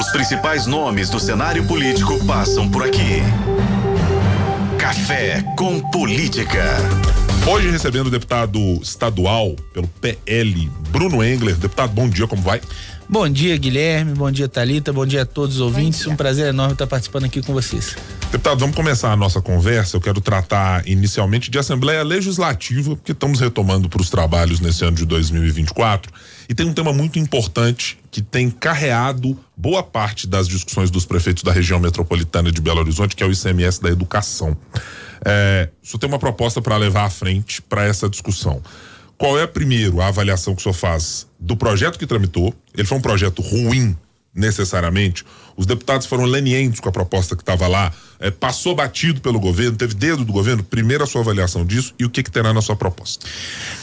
Os 0.00 0.08
principais 0.08 0.66
nomes 0.66 1.10
do 1.10 1.20
cenário 1.20 1.62
político 1.66 2.24
passam 2.24 2.66
por 2.70 2.82
aqui. 2.82 3.20
Café 4.78 5.42
com 5.58 5.78
Política. 5.90 6.64
Hoje 7.46 7.70
recebendo 7.70 8.06
o 8.06 8.10
deputado 8.10 8.58
estadual 8.80 9.54
pelo 9.74 9.86
PL, 10.00 10.70
Bruno 10.88 11.22
Engler. 11.22 11.54
Deputado, 11.54 11.92
bom 11.92 12.08
dia, 12.08 12.26
como 12.26 12.40
vai? 12.40 12.62
Bom 13.06 13.28
dia, 13.28 13.54
Guilherme. 13.58 14.14
Bom 14.14 14.30
dia, 14.30 14.48
Talita. 14.48 14.90
Bom 14.90 15.04
dia 15.04 15.20
a 15.20 15.26
todos 15.26 15.56
os 15.56 15.60
ouvintes. 15.60 16.06
Um 16.06 16.16
prazer 16.16 16.46
enorme 16.46 16.72
estar 16.72 16.86
participando 16.86 17.26
aqui 17.26 17.42
com 17.42 17.52
vocês. 17.52 17.94
Deputado, 18.30 18.60
vamos 18.60 18.76
começar 18.76 19.10
a 19.10 19.16
nossa 19.16 19.42
conversa. 19.42 19.96
Eu 19.96 20.00
quero 20.00 20.20
tratar 20.20 20.86
inicialmente 20.86 21.50
de 21.50 21.58
Assembleia 21.58 22.04
Legislativa, 22.04 22.94
porque 22.94 23.10
estamos 23.10 23.40
retomando 23.40 23.88
para 23.88 24.00
os 24.00 24.08
trabalhos 24.08 24.60
nesse 24.60 24.84
ano 24.84 24.96
de 24.96 25.04
2024. 25.04 26.12
E 26.48 26.54
tem 26.54 26.64
um 26.64 26.72
tema 26.72 26.92
muito 26.92 27.18
importante 27.18 27.98
que 28.08 28.22
tem 28.22 28.48
carreado 28.48 29.36
boa 29.56 29.82
parte 29.82 30.28
das 30.28 30.46
discussões 30.46 30.92
dos 30.92 31.04
prefeitos 31.04 31.42
da 31.42 31.50
região 31.50 31.80
metropolitana 31.80 32.52
de 32.52 32.60
Belo 32.60 32.78
Horizonte, 32.78 33.16
que 33.16 33.22
é 33.24 33.26
o 33.26 33.32
ICMS 33.32 33.82
da 33.82 33.88
educação. 33.88 34.56
É, 35.24 35.68
senhor 35.82 35.98
tem 35.98 36.08
uma 36.08 36.18
proposta 36.18 36.62
para 36.62 36.76
levar 36.76 37.06
à 37.06 37.10
frente 37.10 37.60
para 37.60 37.84
essa 37.84 38.08
discussão. 38.08 38.62
Qual 39.18 39.40
é, 39.40 39.44
primeiro, 39.44 40.00
a 40.00 40.06
avaliação 40.06 40.54
que 40.54 40.60
o 40.60 40.62
senhor 40.62 40.74
faz 40.74 41.26
do 41.38 41.56
projeto 41.56 41.98
que 41.98 42.06
tramitou? 42.06 42.54
Ele 42.76 42.86
foi 42.86 42.96
um 42.96 43.02
projeto 43.02 43.42
ruim, 43.42 43.96
necessariamente. 44.34 45.24
Os 45.56 45.66
deputados 45.66 46.06
foram 46.06 46.24
lenientes 46.24 46.80
com 46.80 46.88
a 46.88 46.92
proposta 46.92 47.34
que 47.34 47.42
estava 47.42 47.66
lá, 47.66 47.92
é, 48.18 48.30
passou 48.30 48.74
batido 48.74 49.20
pelo 49.20 49.40
governo, 49.40 49.76
teve 49.76 49.94
dedo 49.94 50.24
do 50.24 50.32
governo. 50.32 50.62
Primeiro, 50.62 51.04
a 51.04 51.06
sua 51.06 51.20
avaliação 51.20 51.64
disso 51.64 51.94
e 51.98 52.04
o 52.04 52.10
que, 52.10 52.22
que 52.22 52.30
terá 52.30 52.52
na 52.54 52.62
sua 52.62 52.76
proposta. 52.76 53.26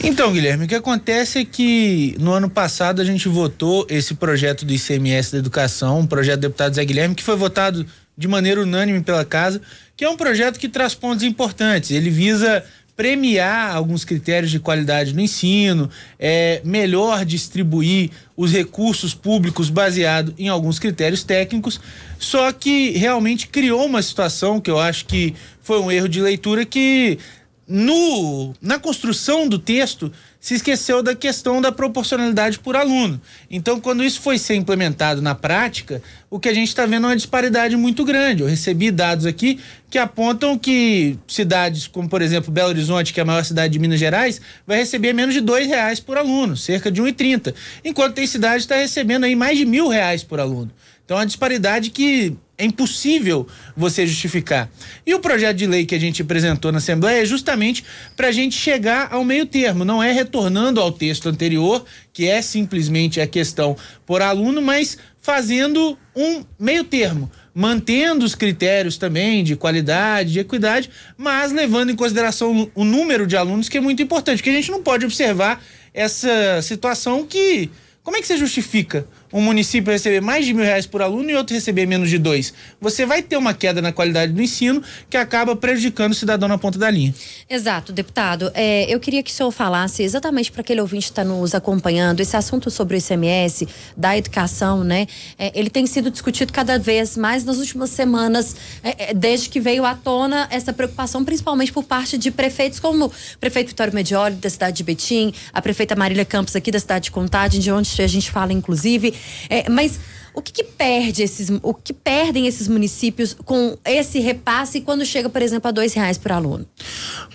Então, 0.02 0.32
Guilherme, 0.32 0.64
o 0.64 0.68
que 0.68 0.74
acontece 0.74 1.38
é 1.38 1.44
que 1.44 2.16
no 2.18 2.32
ano 2.32 2.48
passado 2.48 3.00
a 3.00 3.04
gente 3.04 3.28
votou 3.28 3.86
esse 3.88 4.14
projeto 4.14 4.64
do 4.64 4.72
ICMS 4.72 5.32
da 5.32 5.38
educação, 5.38 6.00
um 6.00 6.06
projeto 6.06 6.40
do 6.40 6.42
deputado 6.42 6.74
Zé 6.74 6.84
Guilherme, 6.84 7.14
que 7.14 7.22
foi 7.22 7.36
votado 7.36 7.86
de 8.16 8.26
maneira 8.26 8.60
unânime 8.60 9.00
pela 9.00 9.24
casa, 9.24 9.60
que 9.96 10.04
é 10.04 10.08
um 10.08 10.16
projeto 10.16 10.58
que 10.58 10.68
traz 10.68 10.94
pontos 10.94 11.22
importantes. 11.22 11.92
Ele 11.92 12.10
visa 12.10 12.64
premiar 12.98 13.76
alguns 13.76 14.04
critérios 14.04 14.50
de 14.50 14.58
qualidade 14.58 15.14
no 15.14 15.20
ensino, 15.20 15.88
é, 16.18 16.60
melhor 16.64 17.24
distribuir 17.24 18.10
os 18.36 18.50
recursos 18.50 19.14
públicos 19.14 19.70
baseado 19.70 20.34
em 20.36 20.48
alguns 20.48 20.80
critérios 20.80 21.22
técnicos, 21.22 21.80
só 22.18 22.50
que 22.50 22.90
realmente 22.90 23.46
criou 23.46 23.86
uma 23.86 24.02
situação 24.02 24.60
que 24.60 24.68
eu 24.68 24.80
acho 24.80 25.06
que 25.06 25.32
foi 25.62 25.78
um 25.78 25.92
erro 25.92 26.08
de 26.08 26.20
leitura 26.20 26.64
que 26.64 27.20
no, 27.68 28.54
na 28.62 28.78
construção 28.78 29.46
do 29.46 29.58
texto 29.58 30.10
se 30.40 30.54
esqueceu 30.54 31.02
da 31.02 31.14
questão 31.14 31.60
da 31.60 31.70
proporcionalidade 31.70 32.58
por 32.58 32.74
aluno. 32.74 33.20
Então, 33.50 33.78
quando 33.78 34.02
isso 34.02 34.22
foi 34.22 34.38
ser 34.38 34.54
implementado 34.54 35.20
na 35.20 35.34
prática, 35.34 36.00
o 36.30 36.40
que 36.40 36.48
a 36.48 36.54
gente 36.54 36.68
está 36.68 36.86
vendo 36.86 37.04
é 37.04 37.10
uma 37.10 37.16
disparidade 37.16 37.76
muito 37.76 38.04
grande. 38.04 38.42
Eu 38.42 38.48
recebi 38.48 38.90
dados 38.90 39.26
aqui 39.26 39.60
que 39.90 39.98
apontam 39.98 40.56
que 40.56 41.18
cidades 41.26 41.86
como, 41.86 42.08
por 42.08 42.22
exemplo, 42.22 42.50
Belo 42.50 42.70
Horizonte, 42.70 43.12
que 43.12 43.20
é 43.20 43.22
a 43.22 43.26
maior 43.26 43.44
cidade 43.44 43.72
de 43.72 43.78
Minas 43.78 44.00
Gerais, 44.00 44.40
vai 44.66 44.78
receber 44.78 45.12
menos 45.12 45.34
de 45.34 45.40
dois 45.42 45.66
reais 45.66 46.00
por 46.00 46.16
aluno, 46.16 46.56
cerca 46.56 46.90
de 46.90 47.02
1,30. 47.02 47.54
Enquanto 47.84 48.14
tem 48.14 48.26
cidade 48.26 48.58
que 48.58 48.72
está 48.72 48.76
recebendo 48.76 49.24
aí 49.24 49.36
mais 49.36 49.58
de 49.58 49.66
mil 49.66 49.88
reais 49.88 50.22
por 50.22 50.40
aluno. 50.40 50.70
Então, 51.04 51.18
é 51.18 51.20
uma 51.20 51.26
disparidade 51.26 51.90
que 51.90 52.36
é 52.58 52.64
impossível 52.64 53.46
você 53.76 54.04
justificar. 54.04 54.68
E 55.06 55.14
o 55.14 55.20
projeto 55.20 55.56
de 55.56 55.66
lei 55.66 55.86
que 55.86 55.94
a 55.94 56.00
gente 56.00 56.20
apresentou 56.22 56.72
na 56.72 56.78
Assembleia 56.78 57.22
é 57.22 57.24
justamente 57.24 57.84
para 58.16 58.28
a 58.28 58.32
gente 58.32 58.56
chegar 58.56 59.08
ao 59.12 59.24
meio 59.24 59.46
termo, 59.46 59.84
não 59.84 60.02
é 60.02 60.10
retornando 60.10 60.80
ao 60.80 60.90
texto 60.90 61.28
anterior, 61.28 61.84
que 62.12 62.26
é 62.26 62.42
simplesmente 62.42 63.20
a 63.20 63.26
questão 63.26 63.76
por 64.04 64.20
aluno, 64.20 64.60
mas 64.60 64.98
fazendo 65.20 65.96
um 66.16 66.44
meio 66.58 66.82
termo, 66.82 67.30
mantendo 67.54 68.24
os 68.24 68.34
critérios 68.34 68.96
também 68.96 69.44
de 69.44 69.54
qualidade, 69.54 70.32
de 70.32 70.40
equidade, 70.40 70.90
mas 71.16 71.52
levando 71.52 71.90
em 71.90 71.96
consideração 71.96 72.70
o 72.74 72.84
número 72.84 73.26
de 73.26 73.36
alunos, 73.36 73.68
que 73.68 73.78
é 73.78 73.80
muito 73.80 74.02
importante, 74.02 74.38
porque 74.38 74.50
a 74.50 74.54
gente 74.54 74.70
não 74.70 74.82
pode 74.82 75.04
observar 75.04 75.62
essa 75.94 76.60
situação 76.62 77.24
que. 77.24 77.70
Como 78.02 78.16
é 78.16 78.20
que 78.22 78.26
você 78.26 78.38
justifica 78.38 79.06
um 79.32 79.40
município 79.40 79.92
receber 79.92 80.20
mais 80.20 80.46
de 80.46 80.54
mil 80.54 80.64
reais 80.64 80.86
por 80.86 81.02
aluno 81.02 81.30
e 81.30 81.34
outro 81.34 81.54
receber 81.54 81.86
menos 81.86 82.10
de 82.10 82.18
dois. 82.18 82.52
Você 82.80 83.04
vai 83.04 83.22
ter 83.22 83.36
uma 83.36 83.54
queda 83.54 83.82
na 83.82 83.92
qualidade 83.92 84.32
do 84.32 84.42
ensino 84.42 84.82
que 85.08 85.16
acaba 85.16 85.54
prejudicando 85.54 86.12
o 86.12 86.14
cidadão 86.14 86.48
na 86.48 86.58
ponta 86.58 86.78
da 86.78 86.90
linha. 86.90 87.14
Exato, 87.48 87.92
deputado. 87.92 88.50
É, 88.54 88.86
eu 88.92 88.98
queria 89.00 89.22
que 89.22 89.30
o 89.30 89.34
senhor 89.34 89.50
falasse 89.50 90.02
exatamente 90.02 90.50
para 90.50 90.60
aquele 90.60 90.80
ouvinte 90.80 91.06
que 91.06 91.12
está 91.12 91.24
nos 91.24 91.54
acompanhando, 91.54 92.20
esse 92.20 92.36
assunto 92.36 92.70
sobre 92.70 92.96
o 92.96 92.98
ICMS, 92.98 93.68
da 93.96 94.16
educação, 94.16 94.82
né? 94.84 95.06
É, 95.38 95.52
ele 95.58 95.70
tem 95.70 95.86
sido 95.86 96.10
discutido 96.10 96.52
cada 96.52 96.78
vez 96.78 97.16
mais 97.16 97.44
nas 97.44 97.58
últimas 97.58 97.90
semanas, 97.90 98.56
é, 98.82 99.10
é 99.10 99.14
desde 99.14 99.48
que 99.48 99.60
veio 99.60 99.84
à 99.84 99.94
tona 99.94 100.46
essa 100.50 100.72
preocupação, 100.72 101.24
principalmente 101.24 101.72
por 101.72 101.84
parte 101.84 102.16
de 102.16 102.30
prefeitos 102.30 102.80
como 102.80 103.06
o 103.06 103.12
prefeito 103.40 103.68
Vitório 103.68 103.94
Medioli, 103.94 104.36
da 104.36 104.50
cidade 104.50 104.78
de 104.78 104.84
Betim, 104.84 105.32
a 105.52 105.60
prefeita 105.60 105.94
Marília 105.94 106.24
Campos, 106.24 106.54
aqui 106.56 106.70
da 106.70 106.78
cidade 106.78 107.04
de 107.04 107.10
Contagem, 107.10 107.60
de 107.60 107.70
onde 107.70 107.90
a 108.00 108.06
gente 108.06 108.30
fala, 108.30 108.52
inclusive. 108.52 109.14
É, 109.48 109.68
mas 109.68 109.98
o 110.34 110.42
que, 110.42 110.52
que, 110.52 110.64
perde 110.64 111.22
esses, 111.22 111.50
o 111.62 111.74
que 111.74 111.92
perdem 111.92 112.46
esses 112.46 112.68
municípios 112.68 113.34
com 113.34 113.76
esse 113.84 114.20
repasse 114.20 114.80
quando 114.80 115.04
chega, 115.04 115.28
por 115.28 115.42
exemplo, 115.42 115.68
a 115.68 115.72
dois 115.72 115.92
reais 115.94 116.16
por 116.16 116.30
aluno? 116.30 116.66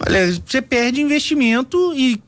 Olha, 0.07 0.31
você 0.45 0.61
perde 0.61 1.01
investimento 1.01 1.93
e 1.93 2.21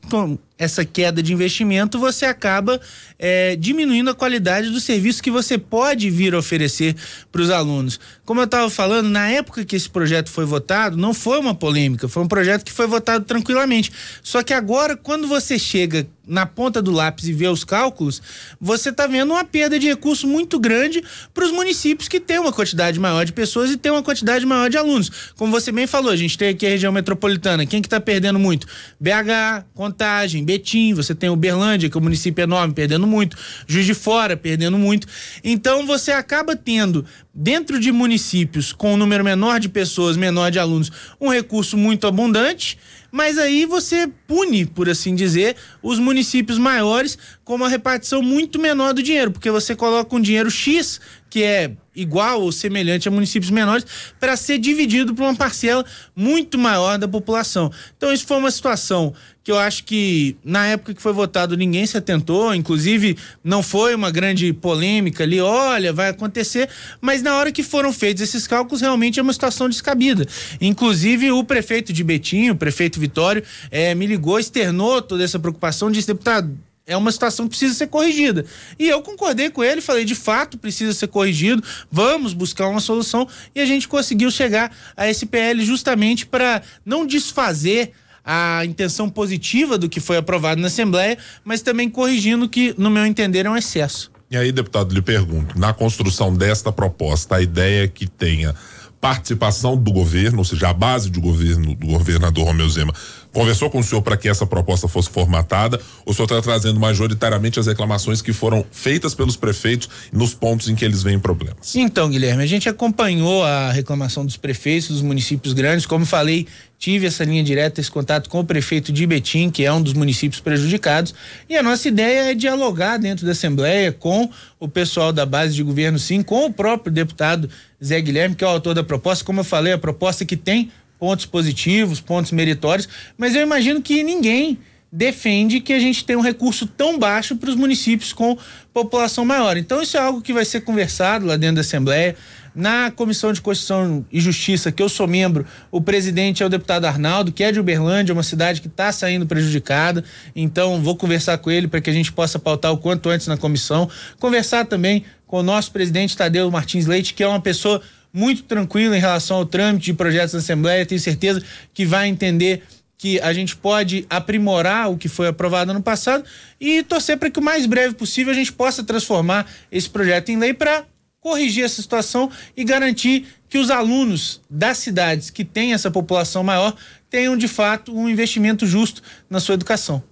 essa 0.58 0.84
queda 0.84 1.22
de 1.22 1.32
investimento 1.32 1.98
você 1.98 2.24
acaba 2.24 2.80
é, 3.18 3.56
diminuindo 3.56 4.10
a 4.10 4.14
qualidade 4.14 4.70
do 4.70 4.80
serviço 4.80 5.22
que 5.22 5.30
você 5.30 5.58
pode 5.58 6.08
vir 6.10 6.34
oferecer 6.34 6.94
para 7.30 7.42
os 7.42 7.50
alunos. 7.50 8.00
Como 8.24 8.40
eu 8.40 8.44
estava 8.44 8.68
falando, 8.70 9.08
na 9.08 9.28
época 9.28 9.64
que 9.64 9.76
esse 9.76 9.88
projeto 9.88 10.30
foi 10.30 10.44
votado, 10.44 10.96
não 10.96 11.14
foi 11.14 11.38
uma 11.38 11.54
polêmica, 11.54 12.08
foi 12.08 12.22
um 12.22 12.28
projeto 12.28 12.64
que 12.64 12.72
foi 12.72 12.86
votado 12.86 13.24
tranquilamente. 13.24 13.92
Só 14.22 14.42
que 14.42 14.54
agora, 14.54 14.96
quando 14.96 15.28
você 15.28 15.58
chega 15.58 16.06
na 16.26 16.44
ponta 16.44 16.82
do 16.82 16.90
lápis 16.90 17.28
e 17.28 17.32
vê 17.32 17.46
os 17.46 17.62
cálculos, 17.62 18.20
você 18.60 18.90
está 18.90 19.06
vendo 19.06 19.30
uma 19.30 19.44
perda 19.44 19.78
de 19.78 19.86
recurso 19.86 20.26
muito 20.26 20.58
grande 20.58 21.02
para 21.32 21.44
os 21.44 21.52
municípios 21.52 22.08
que 22.08 22.18
têm 22.18 22.40
uma 22.40 22.52
quantidade 22.52 22.98
maior 22.98 23.24
de 23.24 23.32
pessoas 23.32 23.70
e 23.70 23.76
têm 23.76 23.92
uma 23.92 24.02
quantidade 24.02 24.44
maior 24.44 24.68
de 24.68 24.76
alunos. 24.76 25.10
Como 25.36 25.52
você 25.52 25.70
bem 25.70 25.86
falou, 25.86 26.10
a 26.10 26.16
gente 26.16 26.36
tem 26.36 26.48
aqui 26.48 26.66
a 26.66 26.70
região 26.70 26.90
metropolitana. 26.90 27.64
Quem 27.64 27.80
que 27.80 27.86
está 27.86 28.00
perdendo 28.00 28.38
muito? 28.38 28.66
BH, 29.00 29.66
Contagem, 29.72 30.44
Betim, 30.46 30.94
você 30.94 31.14
tem 31.14 31.28
Uberlândia, 31.28 31.90
que 31.90 31.96
é 31.96 32.00
um 32.00 32.04
município 32.04 32.42
enorme, 32.42 32.72
perdendo 32.72 33.06
muito, 33.06 33.36
Juiz 33.66 33.84
de 33.84 33.94
Fora 33.94 34.36
perdendo 34.36 34.78
muito. 34.78 35.08
Então 35.42 35.84
você 35.84 36.12
acaba 36.12 36.54
tendo 36.54 37.04
dentro 37.34 37.80
de 37.80 37.90
municípios 37.90 38.72
com 38.72 38.94
um 38.94 38.96
número 38.96 39.24
menor 39.24 39.58
de 39.58 39.68
pessoas, 39.68 40.16
menor 40.16 40.50
de 40.50 40.60
alunos, 40.60 40.90
um 41.20 41.28
recurso 41.28 41.76
muito 41.76 42.06
abundante, 42.06 42.78
mas 43.10 43.38
aí 43.38 43.66
você 43.66 44.08
pune, 44.26 44.66
por 44.66 44.88
assim 44.88 45.14
dizer, 45.14 45.56
os 45.82 45.98
municípios 45.98 46.58
maiores 46.58 47.18
com 47.44 47.54
uma 47.54 47.68
repartição 47.68 48.22
muito 48.22 48.60
menor 48.60 48.92
do 48.94 49.02
dinheiro, 49.02 49.30
porque 49.30 49.50
você 49.50 49.74
coloca 49.74 50.14
um 50.14 50.20
dinheiro 50.20 50.50
X, 50.50 51.00
que 51.28 51.42
é 51.42 51.72
igual 51.94 52.42
ou 52.42 52.52
semelhante 52.52 53.08
a 53.08 53.10
municípios 53.10 53.50
menores, 53.50 53.86
para 54.20 54.36
ser 54.36 54.58
dividido 54.58 55.14
por 55.14 55.22
uma 55.22 55.34
parcela 55.34 55.84
muito 56.14 56.58
maior 56.58 56.98
da 56.98 57.08
população. 57.08 57.72
Então, 57.96 58.12
isso 58.12 58.26
foi 58.26 58.36
uma 58.36 58.50
situação 58.50 59.14
que 59.46 59.52
eu 59.52 59.58
acho 59.60 59.84
que 59.84 60.36
na 60.44 60.66
época 60.66 60.92
que 60.92 61.00
foi 61.00 61.12
votado 61.12 61.56
ninguém 61.56 61.86
se 61.86 61.96
atentou, 61.96 62.52
inclusive 62.52 63.16
não 63.44 63.62
foi 63.62 63.94
uma 63.94 64.10
grande 64.10 64.52
polêmica 64.52 65.22
ali, 65.22 65.40
olha, 65.40 65.92
vai 65.92 66.08
acontecer, 66.08 66.68
mas 67.00 67.22
na 67.22 67.36
hora 67.36 67.52
que 67.52 67.62
foram 67.62 67.92
feitos 67.92 68.24
esses 68.24 68.44
cálculos, 68.44 68.80
realmente 68.80 69.20
é 69.20 69.22
uma 69.22 69.32
situação 69.32 69.68
descabida. 69.68 70.26
Inclusive, 70.60 71.30
o 71.30 71.44
prefeito 71.44 71.92
de 71.92 72.02
Betinho, 72.02 72.54
o 72.54 72.56
prefeito 72.56 72.98
Vitório, 72.98 73.40
é, 73.70 73.94
me 73.94 74.04
ligou, 74.04 74.36
externou 74.40 75.00
toda 75.00 75.22
essa 75.22 75.38
preocupação, 75.38 75.92
disse, 75.92 76.08
deputado, 76.08 76.50
é 76.84 76.96
uma 76.96 77.12
situação 77.12 77.46
que 77.46 77.50
precisa 77.50 77.74
ser 77.74 77.86
corrigida. 77.86 78.44
E 78.76 78.88
eu 78.88 79.00
concordei 79.00 79.48
com 79.48 79.62
ele, 79.62 79.80
falei, 79.80 80.04
de 80.04 80.16
fato 80.16 80.58
precisa 80.58 80.92
ser 80.92 81.06
corrigido, 81.06 81.62
vamos 81.88 82.32
buscar 82.32 82.66
uma 82.66 82.80
solução 82.80 83.28
e 83.54 83.60
a 83.60 83.64
gente 83.64 83.86
conseguiu 83.86 84.28
chegar 84.28 84.76
a 84.96 85.08
esse 85.08 85.24
PL 85.24 85.64
justamente 85.64 86.26
para 86.26 86.62
não 86.84 87.06
desfazer 87.06 87.92
a 88.26 88.64
intenção 88.64 89.08
positiva 89.08 89.78
do 89.78 89.88
que 89.88 90.00
foi 90.00 90.16
aprovado 90.16 90.60
na 90.60 90.66
Assembleia, 90.66 91.16
mas 91.44 91.62
também 91.62 91.88
corrigindo 91.88 92.48
que, 92.48 92.74
no 92.76 92.90
meu 92.90 93.06
entender, 93.06 93.46
é 93.46 93.50
um 93.50 93.56
excesso. 93.56 94.10
E 94.28 94.36
aí, 94.36 94.50
deputado, 94.50 94.92
lhe 94.92 95.00
pergunto, 95.00 95.56
na 95.56 95.72
construção 95.72 96.34
desta 96.34 96.72
proposta, 96.72 97.36
a 97.36 97.42
ideia 97.42 97.84
é 97.84 97.88
que 97.88 98.08
tenha 98.08 98.52
participação 99.00 99.76
do 99.76 99.92
governo, 99.92 100.38
ou 100.38 100.44
seja, 100.44 100.70
a 100.70 100.72
base 100.72 101.08
de 101.08 101.20
governo 101.20 101.76
do 101.76 101.86
governador 101.86 102.46
Romeu 102.46 102.68
Zema 102.68 102.92
conversou 103.36 103.68
com 103.68 103.80
o 103.80 103.84
senhor 103.84 104.00
para 104.00 104.16
que 104.16 104.30
essa 104.30 104.46
proposta 104.46 104.88
fosse 104.88 105.10
formatada? 105.10 105.78
O 106.06 106.14
senhor 106.14 106.24
está 106.24 106.40
trazendo 106.40 106.80
majoritariamente 106.80 107.60
as 107.60 107.66
reclamações 107.66 108.22
que 108.22 108.32
foram 108.32 108.64
feitas 108.72 109.14
pelos 109.14 109.36
prefeitos 109.36 109.90
nos 110.10 110.32
pontos 110.32 110.70
em 110.70 110.74
que 110.74 110.82
eles 110.82 111.02
veem 111.02 111.18
problemas? 111.18 111.76
Então, 111.76 112.08
Guilherme, 112.08 112.42
a 112.42 112.46
gente 112.46 112.66
acompanhou 112.66 113.44
a 113.44 113.70
reclamação 113.70 114.24
dos 114.24 114.38
prefeitos 114.38 114.88
dos 114.88 115.02
municípios 115.02 115.52
grandes. 115.52 115.84
Como 115.84 116.06
falei, 116.06 116.46
tive 116.78 117.06
essa 117.06 117.24
linha 117.24 117.44
direta, 117.44 117.78
esse 117.78 117.90
contato 117.90 118.30
com 118.30 118.40
o 118.40 118.44
prefeito 118.44 118.90
de 118.90 119.06
Betim, 119.06 119.50
que 119.50 119.66
é 119.66 119.70
um 119.70 119.82
dos 119.82 119.92
municípios 119.92 120.40
prejudicados. 120.40 121.14
E 121.46 121.58
a 121.58 121.62
nossa 121.62 121.88
ideia 121.88 122.30
é 122.30 122.34
dialogar 122.34 122.96
dentro 122.96 123.26
da 123.26 123.32
Assembleia 123.32 123.92
com 123.92 124.30
o 124.58 124.66
pessoal 124.66 125.12
da 125.12 125.26
base 125.26 125.54
de 125.54 125.62
governo, 125.62 125.98
sim, 125.98 126.22
com 126.22 126.46
o 126.46 126.52
próprio 126.52 126.90
deputado 126.90 127.50
Zé 127.84 128.00
Guilherme, 128.00 128.34
que 128.34 128.42
é 128.42 128.46
o 128.46 128.50
autor 128.50 128.74
da 128.74 128.82
proposta. 128.82 129.22
Como 129.22 129.40
eu 129.40 129.44
falei, 129.44 129.74
a 129.74 129.78
proposta 129.78 130.24
que 130.24 130.38
tem 130.38 130.70
pontos 130.98 131.26
positivos, 131.26 132.00
pontos 132.00 132.32
meritórios, 132.32 132.88
mas 133.16 133.34
eu 133.34 133.42
imagino 133.42 133.82
que 133.82 134.02
ninguém 134.02 134.58
defende 134.90 135.60
que 135.60 135.72
a 135.72 135.78
gente 135.78 136.04
tenha 136.04 136.18
um 136.18 136.22
recurso 136.22 136.66
tão 136.66 136.98
baixo 136.98 137.36
para 137.36 137.50
os 137.50 137.56
municípios 137.56 138.12
com 138.12 138.38
população 138.72 139.24
maior. 139.24 139.56
Então 139.56 139.82
isso 139.82 139.96
é 139.96 140.00
algo 140.00 140.22
que 140.22 140.32
vai 140.32 140.44
ser 140.44 140.62
conversado 140.62 141.26
lá 141.26 141.36
dentro 141.36 141.56
da 141.56 141.60
Assembleia. 141.60 142.16
Na 142.54 142.90
Comissão 142.90 143.34
de 143.34 143.42
Constituição 143.42 144.06
e 144.10 144.18
Justiça, 144.18 144.72
que 144.72 144.82
eu 144.82 144.88
sou 144.88 145.06
membro, 145.06 145.44
o 145.70 145.78
presidente 145.78 146.42
é 146.42 146.46
o 146.46 146.48
deputado 146.48 146.86
Arnaldo, 146.86 147.30
que 147.30 147.44
é 147.44 147.52
de 147.52 147.60
Uberlândia, 147.60 148.14
uma 148.14 148.22
cidade 148.22 148.62
que 148.62 148.66
está 148.66 148.90
saindo 148.90 149.26
prejudicada. 149.26 150.02
Então, 150.34 150.80
vou 150.80 150.96
conversar 150.96 151.36
com 151.36 151.50
ele 151.50 151.68
para 151.68 151.82
que 151.82 151.90
a 151.90 151.92
gente 151.92 152.10
possa 152.10 152.38
pautar 152.38 152.72
o 152.72 152.78
quanto 152.78 153.10
antes 153.10 153.26
na 153.26 153.36
comissão. 153.36 153.90
Conversar 154.18 154.64
também 154.64 155.04
com 155.26 155.40
o 155.40 155.42
nosso 155.42 155.70
presidente 155.70 156.16
Tadeu 156.16 156.50
Martins 156.50 156.86
Leite, 156.86 157.12
que 157.12 157.22
é 157.22 157.28
uma 157.28 157.42
pessoa 157.42 157.82
muito 158.12 158.42
tranquilo 158.44 158.94
em 158.94 159.00
relação 159.00 159.38
ao 159.38 159.46
trâmite 159.46 159.86
de 159.86 159.94
projetos 159.94 160.32
da 160.32 160.38
Assembleia. 160.38 160.86
Tenho 160.86 161.00
certeza 161.00 161.42
que 161.72 161.84
vai 161.84 162.08
entender 162.08 162.62
que 162.98 163.20
a 163.20 163.32
gente 163.32 163.54
pode 163.54 164.06
aprimorar 164.08 164.90
o 164.90 164.96
que 164.96 165.08
foi 165.08 165.28
aprovado 165.28 165.70
ano 165.70 165.82
passado 165.82 166.24
e 166.60 166.82
torcer 166.82 167.18
para 167.18 167.30
que 167.30 167.38
o 167.38 167.42
mais 167.42 167.66
breve 167.66 167.94
possível 167.94 168.32
a 168.32 168.36
gente 168.36 168.52
possa 168.52 168.82
transformar 168.82 169.46
esse 169.70 169.88
projeto 169.88 170.30
em 170.30 170.38
lei 170.38 170.54
para 170.54 170.84
corrigir 171.20 171.64
essa 171.64 171.82
situação 171.82 172.30
e 172.56 172.64
garantir 172.64 173.26
que 173.48 173.58
os 173.58 173.70
alunos 173.70 174.40
das 174.48 174.78
cidades 174.78 175.28
que 175.28 175.44
têm 175.44 175.72
essa 175.72 175.90
população 175.90 176.42
maior 176.42 176.74
tenham 177.10 177.36
de 177.36 177.48
fato 177.48 177.96
um 177.96 178.08
investimento 178.08 178.66
justo 178.66 179.02
na 179.28 179.40
sua 179.40 179.54
educação. 179.54 180.02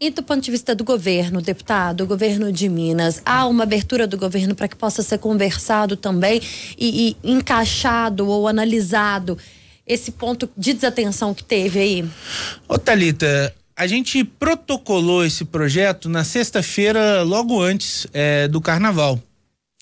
E 0.00 0.10
do 0.10 0.22
ponto 0.22 0.42
de 0.42 0.50
vista 0.50 0.74
do 0.74 0.84
governo, 0.84 1.40
deputado, 1.40 2.06
governo 2.06 2.52
de 2.52 2.68
Minas, 2.68 3.22
há 3.24 3.46
uma 3.46 3.64
abertura 3.64 4.06
do 4.06 4.16
governo 4.16 4.54
para 4.54 4.68
que 4.68 4.76
possa 4.76 5.02
ser 5.02 5.18
conversado 5.18 5.96
também 5.96 6.40
e, 6.78 7.16
e 7.22 7.30
encaixado 7.32 8.28
ou 8.28 8.48
analisado 8.48 9.38
esse 9.86 10.12
ponto 10.12 10.48
de 10.56 10.72
desatenção 10.72 11.34
que 11.34 11.44
teve 11.44 11.78
aí? 11.78 12.04
Ô 12.68 12.78
Thalita, 12.78 13.54
a 13.76 13.86
gente 13.86 14.24
protocolou 14.24 15.24
esse 15.24 15.44
projeto 15.44 16.08
na 16.08 16.24
sexta-feira, 16.24 17.22
logo 17.22 17.60
antes 17.60 18.06
é, 18.12 18.48
do 18.48 18.60
carnaval. 18.60 19.20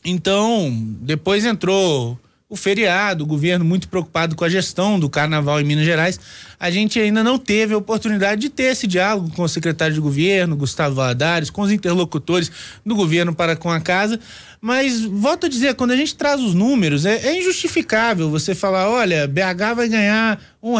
Então, 0.04 0.70
depois 1.00 1.44
entrou 1.44 2.18
o 2.52 2.56
feriado, 2.56 3.24
o 3.24 3.26
governo 3.26 3.64
muito 3.64 3.88
preocupado 3.88 4.36
com 4.36 4.44
a 4.44 4.48
gestão 4.48 5.00
do 5.00 5.08
carnaval 5.08 5.58
em 5.58 5.64
Minas 5.64 5.86
Gerais, 5.86 6.20
a 6.60 6.70
gente 6.70 7.00
ainda 7.00 7.24
não 7.24 7.38
teve 7.38 7.72
a 7.72 7.78
oportunidade 7.78 8.42
de 8.42 8.50
ter 8.50 8.64
esse 8.64 8.86
diálogo 8.86 9.30
com 9.34 9.42
o 9.42 9.48
secretário 9.48 9.94
de 9.94 10.00
governo, 10.02 10.54
Gustavo 10.54 10.96
Valadares, 10.96 11.48
com 11.48 11.62
os 11.62 11.72
interlocutores 11.72 12.52
do 12.84 12.94
governo 12.94 13.34
para 13.34 13.56
com 13.56 13.70
a 13.70 13.80
casa. 13.80 14.20
Mas 14.60 15.00
volto 15.00 15.46
a 15.46 15.48
dizer, 15.48 15.74
quando 15.76 15.92
a 15.92 15.96
gente 15.96 16.14
traz 16.14 16.42
os 16.42 16.52
números, 16.52 17.06
é, 17.06 17.26
é 17.26 17.38
injustificável 17.38 18.28
você 18.28 18.54
falar, 18.54 18.90
olha, 18.90 19.26
BH 19.26 19.74
vai 19.74 19.88
ganhar 19.88 20.38
um 20.62 20.76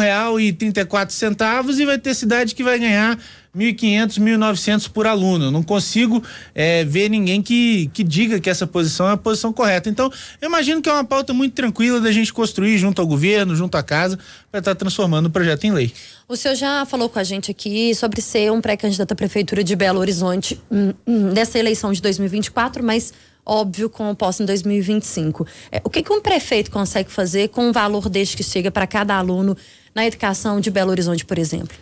quatro 0.85 1.15
centavos 1.15 1.79
e 1.79 1.85
vai 1.87 1.97
ter 1.97 2.13
cidade 2.13 2.53
que 2.53 2.63
vai 2.63 2.77
ganhar 2.77 3.17
1.500, 3.55 4.19
1.900 4.19 4.89
por 4.89 5.05
aluno. 5.05 5.51
Não 5.51 5.61
consigo 5.61 6.23
é, 6.55 6.83
ver 6.83 7.09
ninguém 7.09 7.41
que, 7.41 7.89
que 7.93 8.03
diga 8.03 8.39
que 8.39 8.49
essa 8.49 8.65
posição 8.65 9.07
é 9.07 9.13
a 9.13 9.17
posição 9.17 9.53
correta. 9.53 9.89
Então, 9.89 10.11
eu 10.41 10.47
imagino 10.49 10.81
que 10.81 10.89
é 10.89 10.93
uma 10.93 11.03
pauta 11.03 11.33
muito 11.33 11.53
tranquila 11.53 12.01
da 12.01 12.11
gente 12.11 12.33
construir 12.33 12.77
junto 12.77 12.99
ao 12.99 13.07
governo, 13.07 13.55
junto 13.55 13.75
à 13.75 13.83
casa, 13.83 14.17
para 14.51 14.59
estar 14.59 14.71
tá 14.71 14.75
transformando 14.75 15.27
o 15.27 15.29
projeto 15.29 15.65
em 15.65 15.71
lei. 15.71 15.93
O 16.27 16.35
senhor 16.35 16.55
já 16.55 16.85
falou 16.85 17.09
com 17.09 17.19
a 17.19 17.23
gente 17.23 17.51
aqui 17.51 17.93
sobre 17.93 18.21
ser 18.21 18.51
um 18.51 18.59
pré-candidato 18.59 19.11
à 19.11 19.15
Prefeitura 19.15 19.63
de 19.63 19.75
Belo 19.75 19.99
Horizonte 19.99 20.59
hum, 20.71 20.93
hum, 21.05 21.31
nessa 21.31 21.59
eleição 21.59 21.93
de 21.93 22.01
2024, 22.01 22.83
mas 22.83 23.13
óbvio 23.45 23.89
com 23.89 24.09
o 24.09 24.15
posse 24.15 24.41
em 24.41 24.45
2025. 24.45 25.45
É, 25.71 25.81
o 25.83 25.89
que, 25.89 26.01
que 26.01 26.11
um 26.11 26.21
prefeito 26.21 26.71
consegue 26.71 27.11
fazer 27.11 27.49
com 27.49 27.67
um 27.67 27.71
valor 27.71 28.09
deste 28.09 28.37
que 28.37 28.43
chega 28.43 28.71
para 28.71 28.87
cada 28.87 29.15
aluno 29.15 29.55
na 29.93 30.05
educação 30.05 30.59
de 30.59 30.71
Belo 30.71 30.89
Horizonte, 30.89 31.23
por 31.23 31.37
exemplo? 31.37 31.75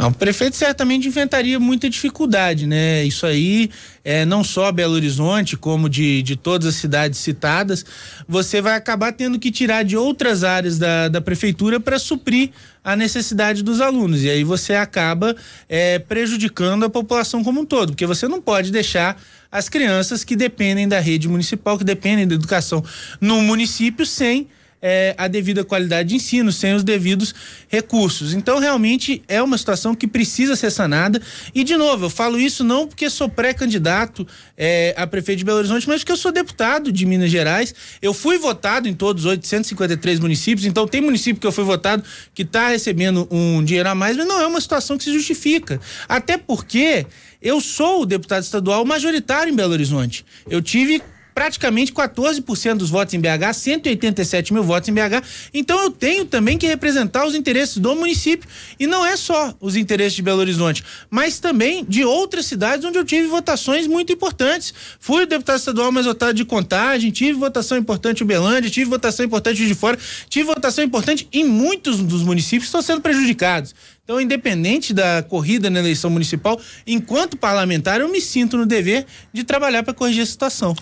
Ah, 0.00 0.06
o 0.06 0.12
prefeito 0.12 0.54
certamente 0.54 1.08
enfrentaria 1.08 1.58
muita 1.58 1.90
dificuldade, 1.90 2.68
né? 2.68 3.02
Isso 3.02 3.26
aí, 3.26 3.68
é, 4.04 4.24
não 4.24 4.44
só 4.44 4.70
Belo 4.70 4.94
Horizonte, 4.94 5.56
como 5.56 5.88
de, 5.88 6.22
de 6.22 6.36
todas 6.36 6.68
as 6.68 6.76
cidades 6.76 7.18
citadas, 7.18 7.84
você 8.28 8.62
vai 8.62 8.76
acabar 8.76 9.12
tendo 9.12 9.40
que 9.40 9.50
tirar 9.50 9.82
de 9.82 9.96
outras 9.96 10.44
áreas 10.44 10.78
da, 10.78 11.08
da 11.08 11.20
prefeitura 11.20 11.80
para 11.80 11.98
suprir 11.98 12.50
a 12.84 12.94
necessidade 12.94 13.64
dos 13.64 13.80
alunos. 13.80 14.22
E 14.22 14.30
aí 14.30 14.44
você 14.44 14.74
acaba 14.74 15.34
é, 15.68 15.98
prejudicando 15.98 16.84
a 16.84 16.88
população 16.88 17.42
como 17.42 17.62
um 17.62 17.66
todo, 17.66 17.90
porque 17.90 18.06
você 18.06 18.28
não 18.28 18.40
pode 18.40 18.70
deixar 18.70 19.20
as 19.50 19.68
crianças 19.68 20.22
que 20.22 20.36
dependem 20.36 20.86
da 20.86 21.00
rede 21.00 21.26
municipal, 21.26 21.76
que 21.76 21.82
dependem 21.82 22.28
da 22.28 22.36
educação 22.36 22.84
no 23.20 23.42
município, 23.42 24.06
sem 24.06 24.46
é, 24.80 25.14
a 25.18 25.28
devida 25.28 25.64
qualidade 25.64 26.10
de 26.10 26.14
ensino, 26.16 26.52
sem 26.52 26.74
os 26.74 26.84
devidos 26.84 27.34
recursos. 27.68 28.34
Então, 28.34 28.58
realmente 28.58 29.22
é 29.28 29.42
uma 29.42 29.58
situação 29.58 29.94
que 29.94 30.06
precisa 30.06 30.56
ser 30.56 30.70
sanada. 30.70 31.20
E, 31.54 31.64
de 31.64 31.76
novo, 31.76 32.06
eu 32.06 32.10
falo 32.10 32.38
isso 32.38 32.62
não 32.62 32.86
porque 32.86 33.10
sou 33.10 33.28
pré-candidato 33.28 34.26
é, 34.56 34.94
a 34.96 35.06
prefeito 35.06 35.38
de 35.38 35.44
Belo 35.44 35.58
Horizonte, 35.58 35.88
mas 35.88 36.00
porque 36.00 36.12
eu 36.12 36.16
sou 36.16 36.32
deputado 36.32 36.92
de 36.92 37.04
Minas 37.04 37.30
Gerais. 37.30 37.74
Eu 38.00 38.14
fui 38.14 38.38
votado 38.38 38.88
em 38.88 38.94
todos 38.94 39.24
os 39.24 39.30
853 39.30 40.20
municípios, 40.20 40.66
então 40.66 40.86
tem 40.86 41.00
município 41.00 41.40
que 41.40 41.46
eu 41.46 41.52
fui 41.52 41.64
votado 41.64 42.02
que 42.34 42.42
está 42.42 42.68
recebendo 42.68 43.26
um 43.30 43.62
dinheiro 43.64 43.88
a 43.88 43.94
mais, 43.94 44.16
mas 44.16 44.26
não 44.26 44.40
é 44.40 44.46
uma 44.46 44.60
situação 44.60 44.96
que 44.96 45.04
se 45.04 45.12
justifica. 45.12 45.80
Até 46.08 46.36
porque 46.36 47.06
eu 47.40 47.60
sou 47.60 48.02
o 48.02 48.06
deputado 48.06 48.42
estadual 48.42 48.84
majoritário 48.84 49.52
em 49.52 49.56
Belo 49.56 49.72
Horizonte. 49.72 50.24
Eu 50.48 50.60
tive 50.60 51.02
praticamente 51.38 51.92
14% 51.92 52.74
dos 52.78 52.90
votos 52.90 53.14
em 53.14 53.20
BH, 53.20 53.54
187 53.54 54.52
mil 54.52 54.64
votos 54.64 54.88
em 54.88 54.92
BH. 54.92 55.22
Então 55.54 55.80
eu 55.80 55.88
tenho 55.88 56.24
também 56.24 56.58
que 56.58 56.66
representar 56.66 57.24
os 57.24 57.32
interesses 57.32 57.76
do 57.76 57.94
município. 57.94 58.50
E 58.76 58.88
não 58.88 59.06
é 59.06 59.16
só 59.16 59.54
os 59.60 59.76
interesses 59.76 60.14
de 60.14 60.22
Belo 60.22 60.40
Horizonte, 60.40 60.82
mas 61.08 61.38
também 61.38 61.84
de 61.88 62.04
outras 62.04 62.44
cidades 62.44 62.84
onde 62.84 62.98
eu 62.98 63.04
tive 63.04 63.28
votações 63.28 63.86
muito 63.86 64.12
importantes. 64.12 64.74
Fui 64.98 65.26
deputado 65.26 65.60
estadual 65.60 65.92
mais 65.92 66.06
votado 66.06 66.34
de 66.34 66.44
contagem, 66.44 67.12
tive 67.12 67.34
votação 67.34 67.78
importante 67.78 68.24
em 68.24 68.26
Belândia, 68.26 68.68
tive 68.68 68.90
votação 68.90 69.24
importante 69.24 69.64
de 69.64 69.74
fora, 69.76 69.96
tive 70.28 70.44
votação 70.44 70.82
importante 70.82 71.28
em 71.32 71.44
muitos 71.44 72.00
dos 72.00 72.24
municípios 72.24 72.64
que 72.64 72.66
estão 72.66 72.82
sendo 72.82 73.00
prejudicados. 73.00 73.76
Então, 74.02 74.20
independente 74.20 74.92
da 74.92 75.22
corrida 75.22 75.70
na 75.70 75.78
eleição 75.78 76.10
municipal, 76.10 76.60
enquanto 76.84 77.36
parlamentar, 77.36 78.00
eu 78.00 78.08
me 78.08 78.20
sinto 78.20 78.56
no 78.56 78.66
dever 78.66 79.06
de 79.32 79.44
trabalhar 79.44 79.84
para 79.84 79.94
corrigir 79.94 80.24
a 80.24 80.26
situação. 80.26 80.74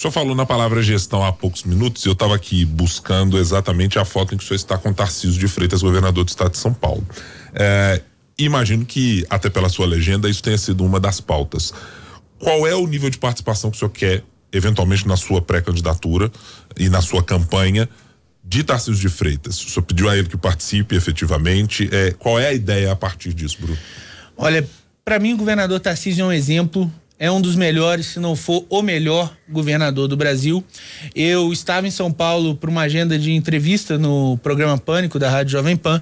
O 0.00 0.02
senhor 0.02 0.12
falou 0.12 0.34
na 0.34 0.46
palavra 0.46 0.82
gestão 0.82 1.22
há 1.22 1.30
poucos 1.30 1.62
minutos 1.62 2.06
e 2.06 2.08
eu 2.08 2.14
estava 2.14 2.34
aqui 2.34 2.64
buscando 2.64 3.36
exatamente 3.36 3.98
a 3.98 4.04
foto 4.06 4.34
em 4.34 4.38
que 4.38 4.42
o 4.42 4.46
senhor 4.46 4.56
está 4.56 4.78
com 4.78 4.94
Tarcísio 4.94 5.38
de 5.38 5.46
Freitas, 5.46 5.82
governador 5.82 6.24
do 6.24 6.28
estado 6.28 6.52
de 6.52 6.56
São 6.56 6.72
Paulo. 6.72 7.06
É, 7.52 8.00
imagino 8.38 8.86
que, 8.86 9.26
até 9.28 9.50
pela 9.50 9.68
sua 9.68 9.84
legenda, 9.84 10.26
isso 10.30 10.42
tenha 10.42 10.56
sido 10.56 10.86
uma 10.86 10.98
das 10.98 11.20
pautas. 11.20 11.74
Qual 12.38 12.66
é 12.66 12.74
o 12.74 12.86
nível 12.86 13.10
de 13.10 13.18
participação 13.18 13.70
que 13.70 13.76
o 13.76 13.78
senhor 13.78 13.90
quer, 13.90 14.24
eventualmente, 14.50 15.06
na 15.06 15.18
sua 15.18 15.42
pré-candidatura 15.42 16.32
e 16.78 16.88
na 16.88 17.02
sua 17.02 17.22
campanha 17.22 17.86
de 18.42 18.64
Tarcísio 18.64 18.94
de 18.94 19.10
Freitas? 19.10 19.62
O 19.62 19.68
senhor 19.68 19.84
pediu 19.84 20.08
a 20.08 20.16
ele 20.16 20.28
que 20.28 20.38
participe 20.38 20.96
efetivamente. 20.96 21.90
É, 21.92 22.12
qual 22.12 22.40
é 22.40 22.46
a 22.46 22.54
ideia 22.54 22.90
a 22.90 22.96
partir 22.96 23.34
disso, 23.34 23.58
Bruno? 23.60 23.78
Olha, 24.34 24.66
para 25.04 25.18
mim, 25.18 25.34
o 25.34 25.36
governador 25.36 25.78
Tarcísio 25.78 26.22
é 26.22 26.24
um 26.26 26.32
exemplo 26.32 26.90
é 27.20 27.30
um 27.30 27.38
dos 27.38 27.54
melhores, 27.54 28.06
se 28.06 28.18
não 28.18 28.34
for 28.34 28.64
o 28.70 28.80
melhor 28.80 29.36
governador 29.46 30.08
do 30.08 30.16
Brasil. 30.16 30.64
Eu 31.14 31.52
estava 31.52 31.86
em 31.86 31.90
São 31.90 32.10
Paulo 32.10 32.56
para 32.56 32.70
uma 32.70 32.80
agenda 32.80 33.18
de 33.18 33.32
entrevista 33.32 33.98
no 33.98 34.38
programa 34.38 34.78
Pânico 34.78 35.18
da 35.18 35.28
Rádio 35.28 35.52
Jovem 35.52 35.76
Pan 35.76 36.00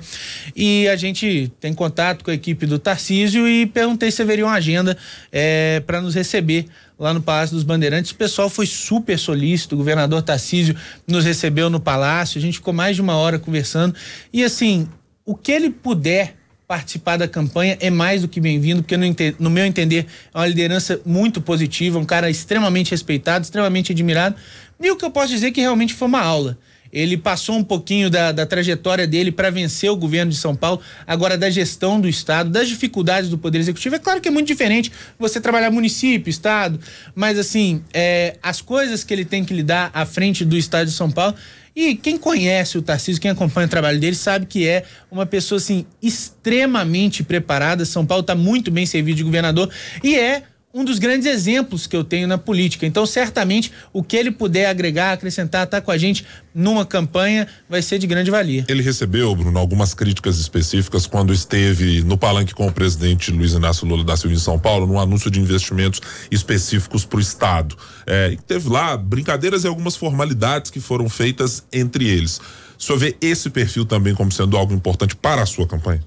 e 0.55 0.87
a 0.87 0.95
gente 0.95 1.51
tem 1.59 1.75
contato 1.75 2.25
com 2.25 2.31
a 2.31 2.35
equipe 2.35 2.67
do 2.67 2.79
Tarcísio 2.79 3.49
e 3.49 3.67
perguntei 3.67 4.13
se 4.13 4.23
haveria 4.23 4.47
uma 4.47 4.55
agenda 4.55 4.97
é, 5.33 5.81
para 5.81 6.01
nos 6.01 6.15
receber 6.15 6.67
lá 6.97 7.13
no 7.13 7.21
Palácio 7.21 7.57
dos 7.57 7.65
Bandeirantes. 7.65 8.13
O 8.13 8.15
pessoal 8.15 8.49
foi 8.49 8.67
super 8.67 9.19
solícito, 9.19 9.75
o 9.75 9.79
governador 9.79 10.23
Tarcísio 10.23 10.77
nos 11.05 11.25
recebeu 11.25 11.69
no 11.69 11.81
palácio, 11.81 12.39
a 12.39 12.41
gente 12.41 12.59
ficou 12.59 12.73
mais 12.73 12.95
de 12.95 13.03
uma 13.03 13.17
hora 13.17 13.41
conversando 13.41 13.93
e 14.33 14.45
assim, 14.45 14.89
o 15.25 15.35
que 15.35 15.51
ele 15.51 15.69
puder 15.69 16.38
participar 16.69 17.17
da 17.17 17.27
campanha 17.27 17.79
é 17.81 17.89
mais 17.89 18.21
do 18.21 18.29
que 18.29 18.39
bem-vindo, 18.39 18.83
porque 18.83 19.35
no, 19.39 19.49
meu 19.49 19.65
entender 19.65 20.07
é 20.35 20.39
uma 20.39 20.47
liderança 20.47 21.01
muito 21.05 21.41
positiva, 21.41 21.99
um 21.99 22.05
cara 22.05 22.29
extremamente 22.29 22.91
respeitado, 22.91 23.43
extremamente 23.43 23.91
admirado. 23.91 24.37
E 24.79 24.91
o 24.91 24.97
que 24.97 25.05
eu 25.05 25.11
posso 25.11 25.29
dizer 25.29 25.47
é 25.47 25.51
que 25.51 25.63
realmente 25.63 25.95
foi 25.95 26.07
uma 26.07 26.21
aula. 26.21 26.59
Ele 26.93 27.17
passou 27.17 27.57
um 27.57 27.65
pouquinho 27.65 28.11
da, 28.11 28.33
da 28.33 28.47
trajetória 28.47 29.07
dele 29.07 29.31
para 29.31 29.51
vencer 29.51 29.91
o 29.91 29.97
governo 29.97 30.33
de 30.33 30.39
São 30.39 30.55
Paulo, 30.55 30.81
agora 31.07 31.37
da 31.37 31.51
gestão 31.51 32.01
do 32.01 32.09
Estado, 32.09 32.51
das 32.51 32.69
dificuldades 32.69 33.29
do 33.29 33.39
Poder 33.39 33.59
Executivo. 33.59 33.97
É 33.97 33.99
claro 33.99 34.21
que 34.21 34.29
é 34.29 34.31
muito 34.31 34.47
diferente 34.47 34.91
você 35.19 35.41
trabalhar 35.41 35.71
município, 35.71 36.31
Estado, 36.31 36.81
mas 37.15 37.39
assim, 37.39 37.83
é, 37.93 38.37
as 38.43 38.61
coisas 38.61 39.05
que 39.05 39.13
ele 39.13 39.25
tem 39.25 39.45
que 39.45 39.55
lidar 39.55 39.91
à 39.93 40.05
frente 40.07 40.45
do 40.45 40.57
Estado 40.57 40.87
de 40.87 40.93
São 40.93 41.11
Paulo. 41.11 41.35
E 41.77 41.95
quem 41.95 42.19
conhece 42.19 42.77
o 42.77 42.83
Tarcísio, 42.83 43.23
quem 43.23 43.31
acompanha 43.31 43.69
o 43.69 43.71
trabalho 43.71 44.01
dele, 44.01 44.17
sabe 44.17 44.47
que 44.47 44.67
é 44.67 44.83
uma 45.09 45.25
pessoa 45.25 45.59
assim 45.59 45.87
extremamente 46.03 47.23
preparada. 47.23 47.85
São 47.85 48.05
Paulo 48.05 48.23
está 48.23 48.35
muito 48.35 48.69
bem 48.69 48.85
servido 48.85 49.19
de 49.19 49.23
governador 49.23 49.71
e 50.03 50.17
é 50.17 50.43
um 50.73 50.85
dos 50.85 50.99
grandes 50.99 51.27
exemplos 51.27 51.87
que 51.87 51.97
eu 51.97 52.05
tenho 52.05 52.29
na 52.29 52.37
política. 52.37 52.85
Então, 52.85 53.07
certamente, 53.07 53.73
o 53.93 54.03
que 54.03 54.17
ele 54.17 54.31
puder 54.31 54.67
agregar, 54.67 55.13
acrescentar, 55.13 55.65
estar 55.65 55.81
tá 55.81 55.81
com 55.81 55.91
a 55.91 55.97
gente 55.97 56.27
numa 56.55 56.85
campanha, 56.85 57.49
vai 57.69 57.81
ser 57.81 57.99
de 57.99 58.07
grande 58.07 58.31
valia. 58.31 58.67
Ele 58.69 58.83
recebeu, 58.83 59.35
Bruno, 59.35 59.59
algumas 59.59 59.95
críticas 59.95 60.39
específicas 60.39 61.07
quando 61.07 61.33
esteve 61.33 62.03
no 62.03 62.19
palanque 62.19 62.55
com 62.55 62.67
o 62.67 62.73
presidente 62.73 63.31
Luiz 63.31 63.53
Inácio 63.53 63.87
Lula 63.87 64.05
da 64.05 64.17
Silva 64.17 64.37
em 64.37 64.39
São 64.39 64.59
Paulo, 64.59 64.87
no 64.87 64.99
anúncio 64.99 65.31
de 65.31 65.41
investimentos 65.41 66.03
específicos 66.31 67.05
para 67.05 67.17
o 67.17 67.21
Estado. 67.21 67.75
É, 68.07 68.37
teve 68.47 68.69
lá 68.69 68.97
brincadeiras 68.97 69.65
e 69.65 69.67
algumas 69.67 69.97
formalidades 69.97 70.71
que 70.71 70.81
foram 70.81 71.09
feitas 71.09 71.65
entre 71.73 72.07
eles. 72.07 72.41
O 72.79 72.83
senhor 72.83 72.99
vê 72.99 73.17
esse 73.21 73.51
perfil 73.51 73.85
também 73.87 74.15
como 74.15 74.31
sendo 74.31 74.57
algo 74.57 74.75
importante 74.75 75.17
para 75.17 75.43
a 75.43 75.47
sua 75.47 75.67
campanha? 75.67 76.03